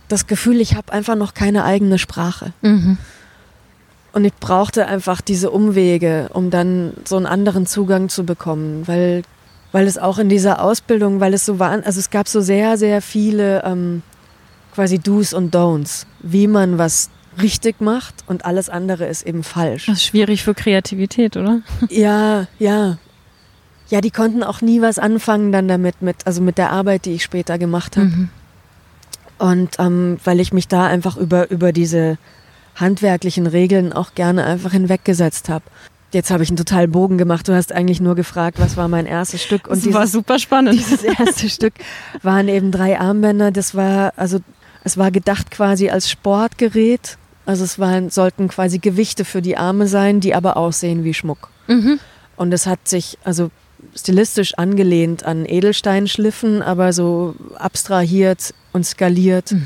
das 0.07 0.27
Gefühl, 0.27 0.61
ich 0.61 0.75
habe 0.75 0.93
einfach 0.93 1.15
noch 1.15 1.33
keine 1.33 1.63
eigene 1.63 1.97
Sprache. 1.97 2.53
Mhm. 2.61 2.97
Und 4.13 4.23
ich 4.23 4.33
brauchte 4.35 4.85
einfach 4.85 5.19
diese 5.19 5.49
Umwege, 5.49 6.29
um 6.31 6.49
dann 6.51 6.93
so 7.03 7.17
einen 7.17 7.25
anderen 7.25 7.65
Zugang 7.65 8.07
zu 8.07 8.23
bekommen, 8.23 8.87
weil, 8.87 9.23
weil 9.73 9.87
es 9.87 9.97
auch 9.97 10.19
in 10.19 10.29
dieser 10.29 10.61
Ausbildung, 10.61 11.19
weil 11.19 11.33
es 11.33 11.43
so 11.45 11.59
war, 11.59 11.71
also 11.71 11.99
es 11.99 12.09
gab 12.11 12.27
so 12.29 12.39
sehr, 12.39 12.77
sehr 12.77 13.01
viele 13.01 13.63
ähm, 13.65 14.03
quasi 14.75 14.99
Do's 14.99 15.33
und 15.33 15.55
Don'ts, 15.55 16.05
wie 16.21 16.47
man 16.47 16.77
was 16.77 17.09
richtig 17.41 17.81
macht 17.81 18.23
und 18.27 18.45
alles 18.45 18.69
andere 18.69 19.05
ist 19.05 19.23
eben 19.23 19.43
falsch. 19.43 19.87
Das 19.87 19.97
ist 19.97 20.05
schwierig 20.05 20.43
für 20.43 20.53
Kreativität, 20.53 21.37
oder? 21.37 21.61
Ja, 21.89 22.47
ja. 22.59 22.97
Ja, 23.89 24.01
die 24.01 24.11
konnten 24.11 24.43
auch 24.43 24.61
nie 24.61 24.81
was 24.81 24.99
anfangen 24.99 25.51
dann 25.51 25.67
damit, 25.67 26.01
mit, 26.01 26.25
also 26.25 26.41
mit 26.41 26.57
der 26.57 26.71
Arbeit, 26.71 27.05
die 27.05 27.13
ich 27.13 27.23
später 27.23 27.57
gemacht 27.57 27.97
habe. 27.97 28.07
Mhm. 28.07 28.29
Und 29.37 29.75
ähm, 29.79 30.17
weil 30.23 30.39
ich 30.39 30.53
mich 30.53 30.67
da 30.67 30.87
einfach 30.87 31.17
über, 31.17 31.49
über 31.51 31.71
diese 31.71 32.17
handwerklichen 32.75 33.47
Regeln 33.47 33.93
auch 33.93 34.15
gerne 34.15 34.45
einfach 34.45 34.71
hinweggesetzt 34.71 35.49
habe. 35.49 35.65
Jetzt 36.11 36.31
habe 36.31 36.43
ich 36.43 36.49
einen 36.49 36.57
totalen 36.57 36.91
Bogen 36.91 37.17
gemacht. 37.17 37.47
Du 37.47 37.53
hast 37.53 37.73
eigentlich 37.73 37.99
nur 37.99 38.15
gefragt, 38.15 38.59
was 38.59 38.77
war 38.77 38.87
mein 38.87 39.05
erstes 39.05 39.43
Stück. 39.43 39.67
Und 39.67 39.85
Das 39.85 39.93
war 39.93 40.01
dieses, 40.01 40.13
super 40.13 40.39
spannend. 40.39 40.73
dieses 40.79 41.03
erste 41.03 41.49
Stück 41.49 41.73
waren 42.21 42.47
eben 42.47 42.71
drei 42.71 42.99
Armbänder. 42.99 43.51
Das 43.51 43.75
war, 43.75 44.13
also 44.15 44.39
es 44.85 44.97
war 44.97 45.11
gedacht 45.11 45.51
quasi 45.51 45.89
als 45.89 46.09
Sportgerät. 46.09 47.17
Also 47.45 47.63
es 47.63 47.77
waren, 47.79 48.09
sollten 48.09 48.47
quasi 48.47 48.77
Gewichte 48.79 49.25
für 49.25 49.41
die 49.41 49.57
Arme 49.57 49.87
sein, 49.87 50.19
die 50.19 50.33
aber 50.33 50.55
aussehen 50.57 51.03
wie 51.03 51.13
Schmuck. 51.13 51.49
Mhm. 51.67 51.99
Und 52.37 52.53
es 52.53 52.65
hat 52.67 52.87
sich 52.87 53.17
also 53.23 53.49
stilistisch 53.95 54.53
angelehnt 54.55 55.25
an 55.25 55.45
Edelsteinschliffen, 55.45 56.61
aber 56.61 56.93
so 56.93 57.35
abstrahiert 57.55 58.53
und 58.73 58.85
skaliert 58.85 59.51
Mhm. 59.51 59.65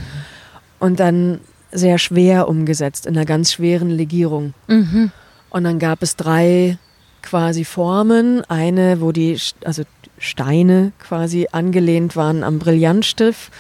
und 0.79 0.99
dann 0.99 1.41
sehr 1.71 1.99
schwer 1.99 2.47
umgesetzt 2.47 3.05
in 3.05 3.15
einer 3.15 3.25
ganz 3.25 3.53
schweren 3.53 3.89
Legierung. 3.89 4.53
Mhm. 4.67 5.11
Und 5.49 5.63
dann 5.65 5.79
gab 5.79 6.01
es 6.01 6.15
drei 6.15 6.77
quasi 7.21 7.65
Formen. 7.65 8.41
Eine, 8.49 9.01
wo 9.01 9.11
die 9.11 9.37
also 9.65 9.83
Steine 10.17 10.91
quasi 10.99 11.47
angelehnt 11.51 12.15
waren 12.15 12.43
am 12.43 12.59
Brillantstift. 12.59 13.51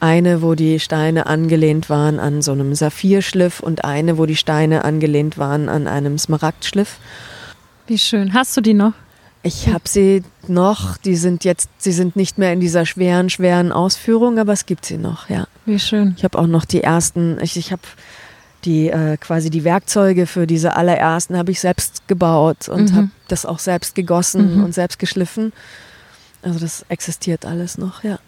Eine, 0.00 0.42
wo 0.42 0.54
die 0.54 0.78
Steine 0.78 1.26
angelehnt 1.26 1.90
waren 1.90 2.20
an 2.20 2.40
so 2.42 2.52
einem 2.52 2.74
Saphirschliff 2.74 3.60
und 3.60 3.84
eine, 3.84 4.16
wo 4.16 4.26
die 4.26 4.36
Steine 4.36 4.84
angelehnt 4.84 5.38
waren 5.38 5.68
an 5.68 5.86
einem 5.88 6.18
Smaragdschliff. 6.18 6.98
Wie 7.86 7.98
schön. 7.98 8.32
Hast 8.34 8.56
du 8.56 8.60
die 8.60 8.74
noch? 8.74 8.92
Ich 9.42 9.68
habe 9.68 9.88
sie 9.88 10.22
noch, 10.46 10.96
die 10.98 11.16
sind 11.16 11.44
jetzt, 11.44 11.70
sie 11.78 11.92
sind 11.92 12.16
nicht 12.16 12.38
mehr 12.38 12.52
in 12.52 12.60
dieser 12.60 12.86
schweren, 12.86 13.30
schweren 13.30 13.72
Ausführung, 13.72 14.38
aber 14.38 14.52
es 14.52 14.66
gibt 14.66 14.84
sie 14.84 14.98
noch, 14.98 15.28
ja. 15.30 15.46
Wie 15.64 15.78
schön. 15.78 16.14
Ich 16.16 16.24
habe 16.24 16.38
auch 16.38 16.46
noch 16.46 16.64
die 16.64 16.82
ersten, 16.82 17.38
ich, 17.40 17.56
ich 17.56 17.72
habe 17.72 17.82
die 18.64 18.88
äh, 18.90 19.16
quasi 19.16 19.50
die 19.50 19.62
Werkzeuge 19.64 20.26
für 20.26 20.46
diese 20.46 20.74
allerersten 20.76 21.36
habe 21.36 21.52
ich 21.52 21.60
selbst 21.60 22.06
gebaut 22.08 22.68
und 22.68 22.90
Mhm. 22.92 22.96
habe 22.96 23.08
das 23.28 23.46
auch 23.46 23.60
selbst 23.60 23.94
gegossen 23.94 24.56
Mhm. 24.58 24.64
und 24.64 24.74
selbst 24.74 24.98
geschliffen. 24.98 25.52
Also 26.42 26.58
das 26.58 26.84
existiert 26.88 27.46
alles 27.46 27.78
noch, 27.78 28.02
ja. 28.04 28.18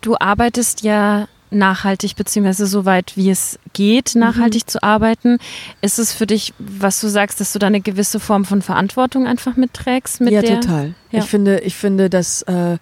Du 0.00 0.16
arbeitest 0.18 0.82
ja 0.82 1.28
nachhaltig, 1.50 2.14
beziehungsweise 2.14 2.66
so 2.66 2.84
weit 2.84 3.16
wie 3.16 3.30
es 3.30 3.58
geht, 3.72 4.14
nachhaltig 4.14 4.68
zu 4.68 4.82
arbeiten. 4.82 5.38
Ist 5.80 5.98
es 5.98 6.12
für 6.12 6.26
dich, 6.26 6.52
was 6.58 7.00
du 7.00 7.08
sagst, 7.08 7.40
dass 7.40 7.52
du 7.52 7.58
da 7.58 7.68
eine 7.68 7.80
gewisse 7.80 8.20
Form 8.20 8.44
von 8.44 8.60
Verantwortung 8.60 9.26
einfach 9.26 9.56
mitträgst? 9.56 10.20
Mit 10.20 10.32
ja, 10.32 10.42
der? 10.42 10.60
total. 10.60 10.94
Ja. 11.10 11.20
Ich 11.20 11.24
finde, 11.24 11.60
ich 11.60 11.74
finde, 11.74 12.10
dass 12.10 12.42
äh, 12.42 12.76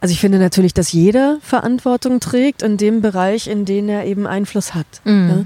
Also 0.00 0.12
ich 0.12 0.20
finde 0.20 0.38
natürlich, 0.38 0.72
dass 0.72 0.92
jeder 0.92 1.38
Verantwortung 1.42 2.20
trägt 2.20 2.62
in 2.62 2.78
dem 2.78 3.02
Bereich, 3.02 3.46
in 3.46 3.64
dem 3.66 3.88
er 3.88 4.06
eben 4.06 4.26
Einfluss 4.26 4.74
hat. 4.74 4.86
Mhm. 5.04 5.28
Ja? 5.28 5.44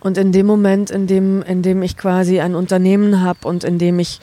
Und 0.00 0.18
in 0.18 0.32
dem 0.32 0.46
Moment, 0.46 0.90
in 0.90 1.06
dem, 1.06 1.42
in 1.42 1.62
dem 1.62 1.82
ich 1.82 1.96
quasi 1.96 2.40
ein 2.40 2.54
Unternehmen 2.54 3.22
habe 3.22 3.48
und 3.48 3.64
in 3.64 3.78
dem 3.78 3.98
ich 3.98 4.20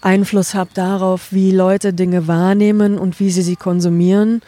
Einfluss 0.00 0.54
habe 0.54 0.70
darauf, 0.72 1.30
wie 1.30 1.50
Leute 1.52 1.92
Dinge 1.92 2.26
wahrnehmen 2.26 2.98
und 2.98 3.20
wie 3.20 3.30
sie 3.30 3.42
sie 3.42 3.56
konsumieren, 3.56 4.40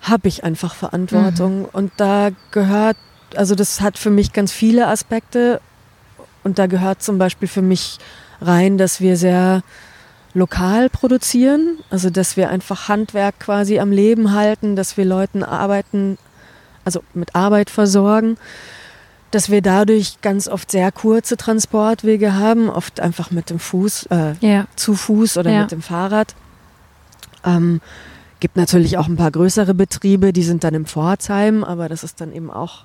habe 0.00 0.28
ich 0.28 0.44
einfach 0.44 0.74
Verantwortung. 0.74 1.64
Und 1.66 1.92
da 1.96 2.30
gehört, 2.50 2.96
also 3.36 3.54
das 3.54 3.80
hat 3.80 3.98
für 3.98 4.10
mich 4.10 4.32
ganz 4.32 4.52
viele 4.52 4.86
Aspekte. 4.88 5.60
Und 6.42 6.58
da 6.58 6.66
gehört 6.66 7.02
zum 7.02 7.18
Beispiel 7.18 7.48
für 7.48 7.62
mich 7.62 7.98
rein, 8.40 8.78
dass 8.78 9.00
wir 9.00 9.16
sehr 9.16 9.62
lokal 10.32 10.88
produzieren, 10.88 11.78
also 11.90 12.08
dass 12.08 12.36
wir 12.36 12.50
einfach 12.50 12.88
Handwerk 12.88 13.40
quasi 13.40 13.78
am 13.78 13.90
Leben 13.90 14.32
halten, 14.32 14.76
dass 14.76 14.96
wir 14.96 15.04
Leuten 15.04 15.42
arbeiten, 15.42 16.18
also 16.84 17.02
mit 17.14 17.34
Arbeit 17.34 17.68
versorgen, 17.68 18.38
dass 19.32 19.50
wir 19.50 19.60
dadurch 19.60 20.20
ganz 20.22 20.48
oft 20.48 20.70
sehr 20.70 20.90
kurze 20.92 21.36
Transportwege 21.36 22.34
haben, 22.34 22.70
oft 22.70 23.00
einfach 23.00 23.30
mit 23.30 23.50
dem 23.50 23.58
Fuß, 23.58 24.06
äh, 24.06 24.34
Ja. 24.40 24.66
zu 24.76 24.94
Fuß 24.94 25.36
oder 25.36 25.50
Ja. 25.50 25.62
mit 25.62 25.72
dem 25.72 25.82
Fahrrad. 25.82 26.34
Ähm, 27.44 27.80
gibt 28.40 28.56
natürlich 28.56 28.98
auch 28.98 29.06
ein 29.06 29.16
paar 29.16 29.30
größere 29.30 29.74
Betriebe, 29.74 30.32
die 30.32 30.42
sind 30.42 30.64
dann 30.64 30.74
im 30.74 30.86
Pforzheim, 30.86 31.62
aber 31.64 31.88
das 31.88 32.02
ist 32.02 32.20
dann 32.20 32.32
eben 32.32 32.50
auch 32.50 32.84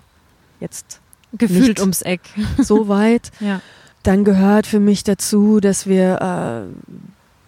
jetzt 0.60 1.00
Gefühlt 1.34 1.80
ums 1.80 2.02
Eck. 2.02 2.22
so 2.62 2.88
weit. 2.88 3.32
Ja. 3.39 3.62
Dann 4.04 4.24
gehört 4.24 4.68
für 4.68 4.80
mich 4.80 5.04
dazu, 5.04 5.60
dass 5.60 5.88
wir 5.88 6.22
äh, 6.22 6.91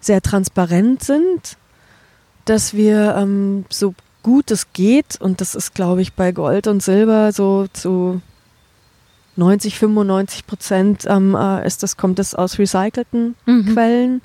sehr 0.00 0.20
transparent 0.22 1.02
sind, 1.04 1.56
dass 2.44 2.74
wir 2.74 3.14
ähm, 3.16 3.64
so 3.70 3.94
gut 4.22 4.50
es 4.50 4.72
geht, 4.72 5.20
und 5.20 5.40
das 5.40 5.54
ist, 5.54 5.74
glaube 5.74 6.02
ich, 6.02 6.14
bei 6.14 6.32
Gold 6.32 6.66
und 6.66 6.82
Silber 6.82 7.32
so 7.32 7.66
zu 7.72 8.20
90, 9.36 9.78
95 9.78 10.46
Prozent 10.46 11.04
ähm, 11.06 11.36
äh, 11.38 11.64
ist 11.66 11.82
das, 11.82 11.96
kommt 11.96 12.18
es 12.18 12.34
aus 12.34 12.58
recycelten 12.58 13.36
Mhm. 13.46 13.72
Quellen. 13.72 14.20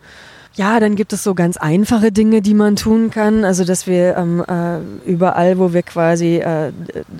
Ja, 0.55 0.79
dann 0.79 0.95
gibt 0.95 1.13
es 1.13 1.23
so 1.23 1.33
ganz 1.33 1.57
einfache 1.57 2.11
Dinge, 2.11 2.41
die 2.43 2.53
man 2.53 2.75
tun 2.75 3.09
kann. 3.09 3.43
Also, 3.43 3.65
dass 3.65 3.87
wir 3.87 4.15
ähm, 4.17 4.43
äh, 4.47 5.09
überall, 5.09 5.57
wo 5.57 5.73
wir 5.73 5.81
quasi 5.81 6.37
äh, 6.37 6.71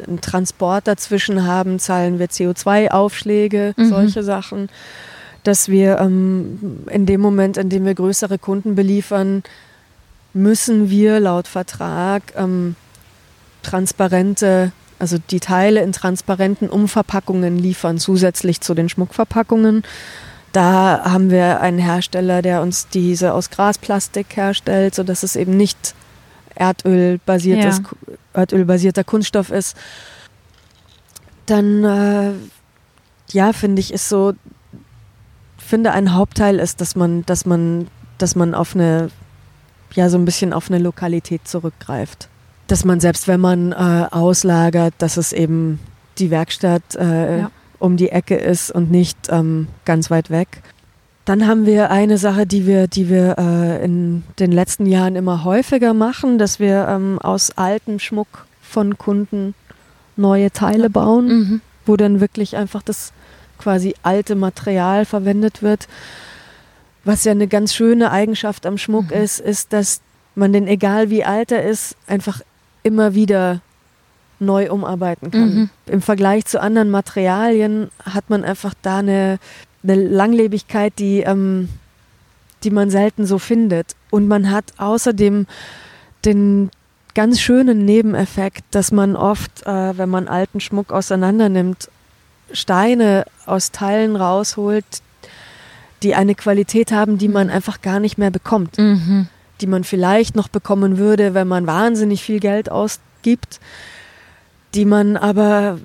einen 0.08 0.22
Transport 0.22 0.88
dazwischen 0.88 1.46
haben, 1.48 1.80
zahlen 1.80 2.20
wir 2.20 2.28
CO2-Aufschläge, 2.28 3.74
Mhm. 3.76 3.90
solche 3.90 4.24
Sachen. 4.24 4.70
Dass 5.44 5.68
wir 5.68 5.98
ähm, 6.00 6.84
in 6.92 7.06
dem 7.08 7.22
Moment, 7.22 7.58
in 7.58 7.70
dem 7.70 7.86
wir 7.86 7.96
größere 7.96 8.38
Kunden 8.38 8.76
beliefern, 8.76 9.42
müssen 10.34 10.90
wir 10.92 11.20
laut 11.20 11.48
Vertrag 11.48 12.22
ähm, 12.38 12.76
transparente, 13.64 14.72
also 15.00 15.18
die 15.30 15.40
Teile 15.40 15.82
in 15.82 15.92
transparenten 15.92 16.70
Umverpackungen 16.70 17.58
liefern, 17.58 17.98
zusätzlich 17.98 18.62
zu 18.62 18.74
den 18.76 18.90
Schmuckverpackungen. 18.90 19.84
Da 20.54 21.02
haben 21.04 21.30
wir 21.32 21.60
einen 21.62 21.80
Hersteller, 21.80 22.42
der 22.42 22.62
uns 22.62 22.88
diese 22.88 23.34
aus 23.34 23.50
Grasplastik 23.50 24.36
herstellt, 24.38 24.96
sodass 24.96 25.24
es 25.24 25.36
eben 25.36 25.58
nicht 25.58 25.96
erdölbasiertes, 26.56 27.80
Ja. 27.80 28.14
erdölbasierter 28.34 29.04
Kunststoff 29.04 29.50
ist. 29.50 29.76
Dann, 31.48 31.84
äh, 31.84 32.32
ja, 33.32 33.52
finde 33.52 33.80
ich, 33.80 33.92
ist 33.94 34.08
so, 34.08 34.34
finde 35.58 35.92
ein 35.92 36.14
Hauptteil 36.14 36.60
ist, 36.60 36.80
dass 36.82 36.96
man, 36.96 37.26
dass 37.26 37.46
man, 37.46 37.88
dass 38.20 38.36
man 38.36 38.54
auf 38.54 38.76
eine, 38.76 39.10
ja, 39.96 40.08
so 40.10 40.18
ein 40.18 40.26
bisschen 40.26 40.54
auf 40.54 40.70
eine 40.70 40.78
Lokalität 40.80 41.48
zurückgreift. 41.48 42.30
Dass 42.68 42.86
man 42.86 43.00
selbst, 43.00 43.28
wenn 43.28 43.42
man 43.42 43.72
äh, 43.72 44.06
auslagert, 44.12 44.94
dass 45.00 45.18
es 45.18 45.34
eben 45.34 45.80
die 46.20 46.30
Werkstatt 46.30 46.96
äh, 46.96 47.40
Ja. 47.40 47.52
Um 47.84 47.98
die 47.98 48.10
Ecke 48.10 48.36
ist 48.36 48.72
und 48.72 48.90
nicht 48.92 49.18
ähm, 49.30 49.68
ganz 49.84 50.10
weit 50.10 50.30
weg. 50.30 50.48
Dann 51.26 51.48
haben 51.48 51.66
wir 51.66 51.92
eine 51.92 52.18
Sache, 52.18 52.46
die 52.46 52.66
wir, 52.66 52.88
die 52.88 53.10
wir 53.10 53.36
äh, 53.38 53.84
in 53.84 54.24
den 54.40 54.52
letzten 54.54 54.86
Jahren 54.86 55.16
immer 55.18 55.44
häufiger 55.44 55.94
machen, 55.94 56.38
dass 56.38 56.60
wir 56.60 56.88
ähm, 56.90 57.20
aus 57.20 57.52
altem 57.58 58.00
Schmuck 58.00 58.46
von 58.62 58.98
Kunden 58.98 59.54
neue 60.16 60.52
Teile 60.52 60.90
bauen, 60.90 61.28
Mhm. 61.28 61.62
wo 61.86 61.98
dann 61.98 62.22
wirklich 62.22 62.56
einfach 62.56 62.82
das 62.84 63.12
quasi 63.58 63.96
alte 64.04 64.36
Material 64.36 65.04
verwendet 65.06 65.62
wird. 65.62 65.88
Was 67.04 67.26
ja 67.26 67.32
eine 67.34 67.48
ganz 67.48 67.74
schöne 67.74 68.12
Eigenschaft 68.12 68.66
am 68.66 68.78
Schmuck 68.78 69.12
Mhm. 69.12 69.24
ist, 69.24 69.40
ist, 69.42 69.74
dass 69.74 70.00
man 70.36 70.54
den, 70.54 70.68
egal 70.68 71.10
wie 71.10 71.26
alt 71.26 71.52
er 71.52 71.64
ist, 71.64 71.96
einfach 72.08 72.42
immer 72.84 73.14
wieder 73.14 73.60
neu 74.40 74.72
umarbeiten 74.72 75.32
kann. 75.32 75.56
Mhm. 75.56 75.70
Im 75.86 76.02
Vergleich 76.02 76.46
zu 76.46 76.62
anderen 76.62 76.90
Materialien 76.90 77.90
hat 78.04 78.30
man 78.30 78.44
einfach 78.44 78.74
da 78.82 79.00
eine, 79.00 79.40
eine 79.84 79.96
Langlebigkeit, 79.96 80.94
die, 81.00 81.22
ähm, 81.22 81.70
die 82.64 82.72
man 82.72 82.90
selten 82.90 83.26
so 83.26 83.40
findet. 83.40 83.96
Und 84.10 84.28
man 84.28 84.52
hat 84.52 84.66
außerdem 84.78 85.46
den 86.26 86.72
ganz 87.16 87.40
schönen 87.40 87.86
Nebeneffekt, 87.86 88.64
dass 88.72 88.92
man 88.92 89.16
oft, 89.16 89.66
äh, 89.66 89.98
wenn 89.98 90.10
man 90.10 90.28
alten 90.28 90.60
Schmuck 90.60 90.92
auseinander 90.92 91.50
nimmt, 91.50 91.90
Steine 92.52 93.26
aus 93.46 93.72
Teilen 93.72 94.16
rausholt, 94.16 94.86
die 96.02 96.16
eine 96.16 96.36
Qualität 96.36 96.92
haben, 96.92 97.18
die 97.18 97.30
man 97.30 97.50
einfach 97.50 97.82
gar 97.82 98.00
nicht 98.00 98.18
mehr 98.18 98.32
bekommt 98.32 98.78
Mhm. 98.78 99.28
die 99.62 99.68
man 99.68 99.84
vielleicht 99.86 100.36
noch 100.36 100.50
bekommen 100.50 100.98
würde, 100.98 101.34
wenn 101.34 101.48
man 101.48 101.66
wahnsinnig 101.68 102.22
viel 102.22 102.40
Geld 102.42 102.70
ausgibt, 102.70 103.62
die 104.76 104.86
man 104.86 105.18
aber 105.18 105.80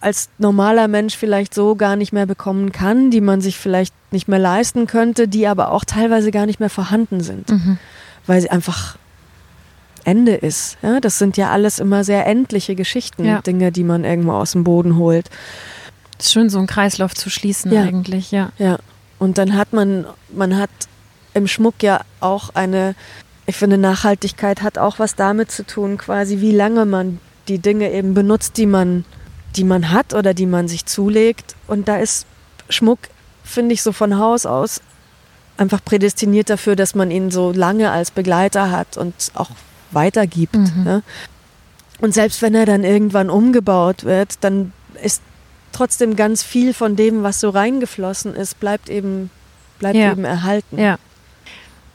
als 0.00 0.30
normaler 0.38 0.88
Mensch 0.88 1.16
vielleicht 1.16 1.52
so 1.54 1.74
gar 1.76 1.96
nicht 1.96 2.12
mehr 2.12 2.26
bekommen 2.26 2.72
kann, 2.72 3.10
die 3.10 3.20
man 3.20 3.40
sich 3.40 3.58
vielleicht 3.58 3.94
nicht 4.10 4.26
mehr 4.26 4.38
leisten 4.38 4.86
könnte, 4.86 5.28
die 5.28 5.46
aber 5.46 5.70
auch 5.70 5.84
teilweise 5.84 6.30
gar 6.30 6.46
nicht 6.46 6.60
mehr 6.60 6.70
vorhanden 6.70 7.20
sind, 7.20 7.50
Mhm. 7.50 7.78
weil 8.26 8.40
sie 8.40 8.50
einfach 8.50 8.96
Ende 10.04 10.34
ist. 10.34 10.78
Ja, 10.82 10.98
das 10.98 11.18
sind 11.18 11.36
ja 11.36 11.50
alles 11.50 11.78
immer 11.78 12.04
sehr 12.04 12.26
endliche 12.26 12.74
Geschichten, 12.74 13.24
Ja. 13.24 13.40
Dinge, 13.42 13.70
die 13.70 13.84
man 13.84 14.04
irgendwo 14.04 14.32
aus 14.32 14.52
dem 14.52 14.64
Boden 14.64 14.96
holt. 14.96 15.28
Ist 16.18 16.32
schön, 16.32 16.48
so 16.50 16.58
einen 16.58 16.66
Kreislauf 16.66 17.14
zu 17.14 17.30
schließen 17.30 17.70
Ja. 17.72 17.82
eigentlich, 17.82 18.32
ja. 18.32 18.50
Ja, 18.58 18.78
und 19.18 19.38
dann 19.38 19.56
hat 19.56 19.72
man, 19.72 20.06
man 20.34 20.56
hat 20.58 20.70
im 21.34 21.46
Schmuck 21.46 21.82
ja 21.82 22.00
auch 22.20 22.50
eine, 22.54 22.94
ich 23.46 23.56
finde, 23.56 23.78
Nachhaltigkeit 23.78 24.62
hat 24.62 24.76
auch 24.78 24.98
was 24.98 25.14
damit 25.14 25.50
zu 25.52 25.64
tun, 25.66 25.98
quasi 25.98 26.40
wie 26.40 26.52
lange 26.52 26.84
man 26.84 27.20
die 27.48 27.58
Dinge 27.58 27.90
eben 27.92 28.14
benutzt, 28.14 28.56
die 28.56 28.66
man, 28.66 29.04
die 29.56 29.64
man 29.64 29.90
hat 29.90 30.14
oder 30.14 30.34
die 30.34 30.46
man 30.46 30.68
sich 30.68 30.86
zulegt. 30.86 31.54
Und 31.66 31.88
da 31.88 31.96
ist 31.96 32.26
Schmuck, 32.68 32.98
finde 33.44 33.74
ich, 33.74 33.82
so 33.82 33.92
von 33.92 34.18
Haus 34.18 34.46
aus 34.46 34.80
einfach 35.56 35.84
prädestiniert 35.84 36.50
dafür, 36.50 36.76
dass 36.76 36.94
man 36.94 37.10
ihn 37.10 37.30
so 37.30 37.52
lange 37.52 37.90
als 37.90 38.10
Begleiter 38.10 38.70
hat 38.70 38.96
und 38.96 39.14
auch 39.34 39.50
weitergibt. 39.90 40.54
Mhm. 40.54 40.82
Ne? 40.84 41.02
Und 42.00 42.14
selbst 42.14 42.42
wenn 42.42 42.54
er 42.54 42.66
dann 42.66 42.84
irgendwann 42.84 43.30
umgebaut 43.30 44.04
wird, 44.04 44.42
dann 44.42 44.72
ist 45.02 45.22
trotzdem 45.72 46.16
ganz 46.16 46.42
viel 46.42 46.74
von 46.74 46.96
dem, 46.96 47.22
was 47.22 47.40
so 47.40 47.50
reingeflossen 47.50 48.34
ist, 48.34 48.58
bleibt 48.60 48.88
eben, 48.88 49.30
bleibt 49.78 49.96
Ja. 49.96 50.12
eben 50.12 50.24
erhalten. 50.24 50.78
Ja. 50.78 50.98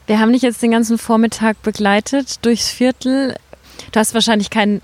Wir 0.06 0.20
haben 0.20 0.32
dich 0.32 0.42
jetzt 0.42 0.62
den 0.62 0.70
ganzen 0.70 0.96
Vormittag 0.96 1.62
begleitet 1.62 2.44
durchs 2.44 2.70
Viertel. 2.70 3.36
Du 3.92 4.00
hast 4.00 4.14
wahrscheinlich 4.14 4.48
keinen 4.50 4.80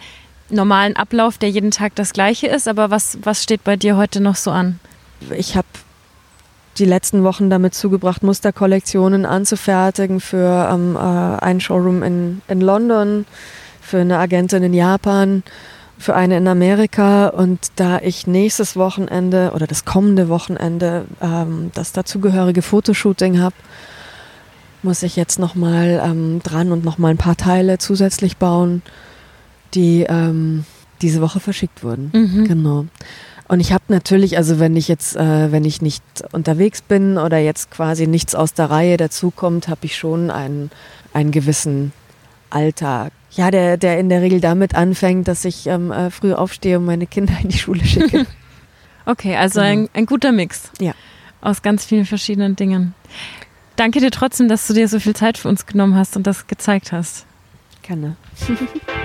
normalen 0.54 0.96
Ablauf, 0.96 1.38
der 1.38 1.50
jeden 1.50 1.70
Tag 1.70 1.94
das 1.94 2.12
gleiche 2.12 2.46
ist, 2.46 2.68
aber 2.68 2.90
was, 2.90 3.18
was 3.22 3.42
steht 3.42 3.64
bei 3.64 3.76
dir 3.76 3.96
heute 3.96 4.20
noch 4.20 4.36
so 4.36 4.50
an? 4.50 4.80
Ich 5.36 5.56
habe 5.56 5.66
die 6.78 6.84
letzten 6.84 7.22
Wochen 7.22 7.50
damit 7.50 7.74
zugebracht, 7.74 8.22
Musterkollektionen 8.22 9.26
anzufertigen 9.26 10.20
für 10.20 10.68
ähm, 10.72 10.96
äh, 10.96 10.98
einen 10.98 11.60
Showroom 11.60 12.02
in, 12.02 12.42
in 12.48 12.60
London, 12.60 13.26
für 13.80 13.98
eine 13.98 14.18
Agentin 14.18 14.62
in 14.62 14.74
Japan, 14.74 15.42
für 15.98 16.14
eine 16.14 16.36
in 16.36 16.48
Amerika. 16.48 17.28
Und 17.28 17.60
da 17.76 18.00
ich 18.00 18.26
nächstes 18.26 18.76
Wochenende 18.76 19.52
oder 19.54 19.66
das 19.66 19.84
kommende 19.84 20.28
Wochenende 20.28 21.04
ähm, 21.20 21.70
das 21.74 21.92
dazugehörige 21.92 22.62
Fotoshooting 22.62 23.40
habe, 23.40 23.54
muss 24.82 25.02
ich 25.02 25.16
jetzt 25.16 25.38
nochmal 25.38 26.02
ähm, 26.04 26.40
dran 26.42 26.72
und 26.72 26.84
nochmal 26.84 27.12
ein 27.12 27.18
paar 27.18 27.36
Teile 27.36 27.78
zusätzlich 27.78 28.36
bauen, 28.36 28.82
die 29.74 30.04
ähm, 30.08 30.64
diese 31.02 31.20
Woche 31.20 31.40
verschickt 31.40 31.82
wurden. 31.84 32.10
Mhm. 32.12 32.44
Genau. 32.46 32.86
Und 33.46 33.60
ich 33.60 33.72
habe 33.72 33.84
natürlich, 33.88 34.36
also 34.38 34.58
wenn 34.58 34.74
ich 34.74 34.88
jetzt, 34.88 35.16
äh, 35.16 35.52
wenn 35.52 35.64
ich 35.64 35.82
nicht 35.82 36.02
unterwegs 36.32 36.80
bin 36.80 37.18
oder 37.18 37.38
jetzt 37.38 37.70
quasi 37.70 38.06
nichts 38.06 38.34
aus 38.34 38.54
der 38.54 38.70
Reihe 38.70 38.96
dazukommt, 38.96 39.68
habe 39.68 39.84
ich 39.84 39.96
schon 39.96 40.30
einen, 40.30 40.70
einen 41.12 41.30
gewissen 41.30 41.92
Alltag. 42.48 43.12
Ja, 43.32 43.50
der, 43.50 43.76
der 43.76 43.98
in 43.98 44.08
der 44.08 44.22
Regel 44.22 44.40
damit 44.40 44.74
anfängt, 44.74 45.28
dass 45.28 45.44
ich 45.44 45.66
ähm, 45.66 45.90
äh, 45.92 46.10
früh 46.10 46.32
aufstehe 46.32 46.78
und 46.78 46.86
meine 46.86 47.06
Kinder 47.06 47.34
in 47.42 47.48
die 47.48 47.58
Schule 47.58 47.84
schicke. 47.84 48.26
Okay, 49.06 49.36
also 49.36 49.60
Genau. 49.60 49.70
ein, 49.72 49.88
ein 49.92 50.06
guter 50.06 50.32
Mix. 50.32 50.70
Ja. 50.80 50.94
Aus 51.42 51.60
ganz 51.60 51.84
vielen 51.84 52.06
verschiedenen 52.06 52.56
Dingen. 52.56 52.94
Danke 53.76 54.00
dir 54.00 54.10
trotzdem, 54.10 54.48
dass 54.48 54.66
du 54.66 54.72
dir 54.72 54.88
so 54.88 54.98
viel 54.98 55.14
Zeit 55.14 55.36
für 55.36 55.50
uns 55.50 55.66
genommen 55.66 55.94
hast 55.94 56.16
und 56.16 56.26
das 56.26 56.46
gezeigt 56.46 56.90
hast. 56.90 57.26
Gerne. 57.82 58.16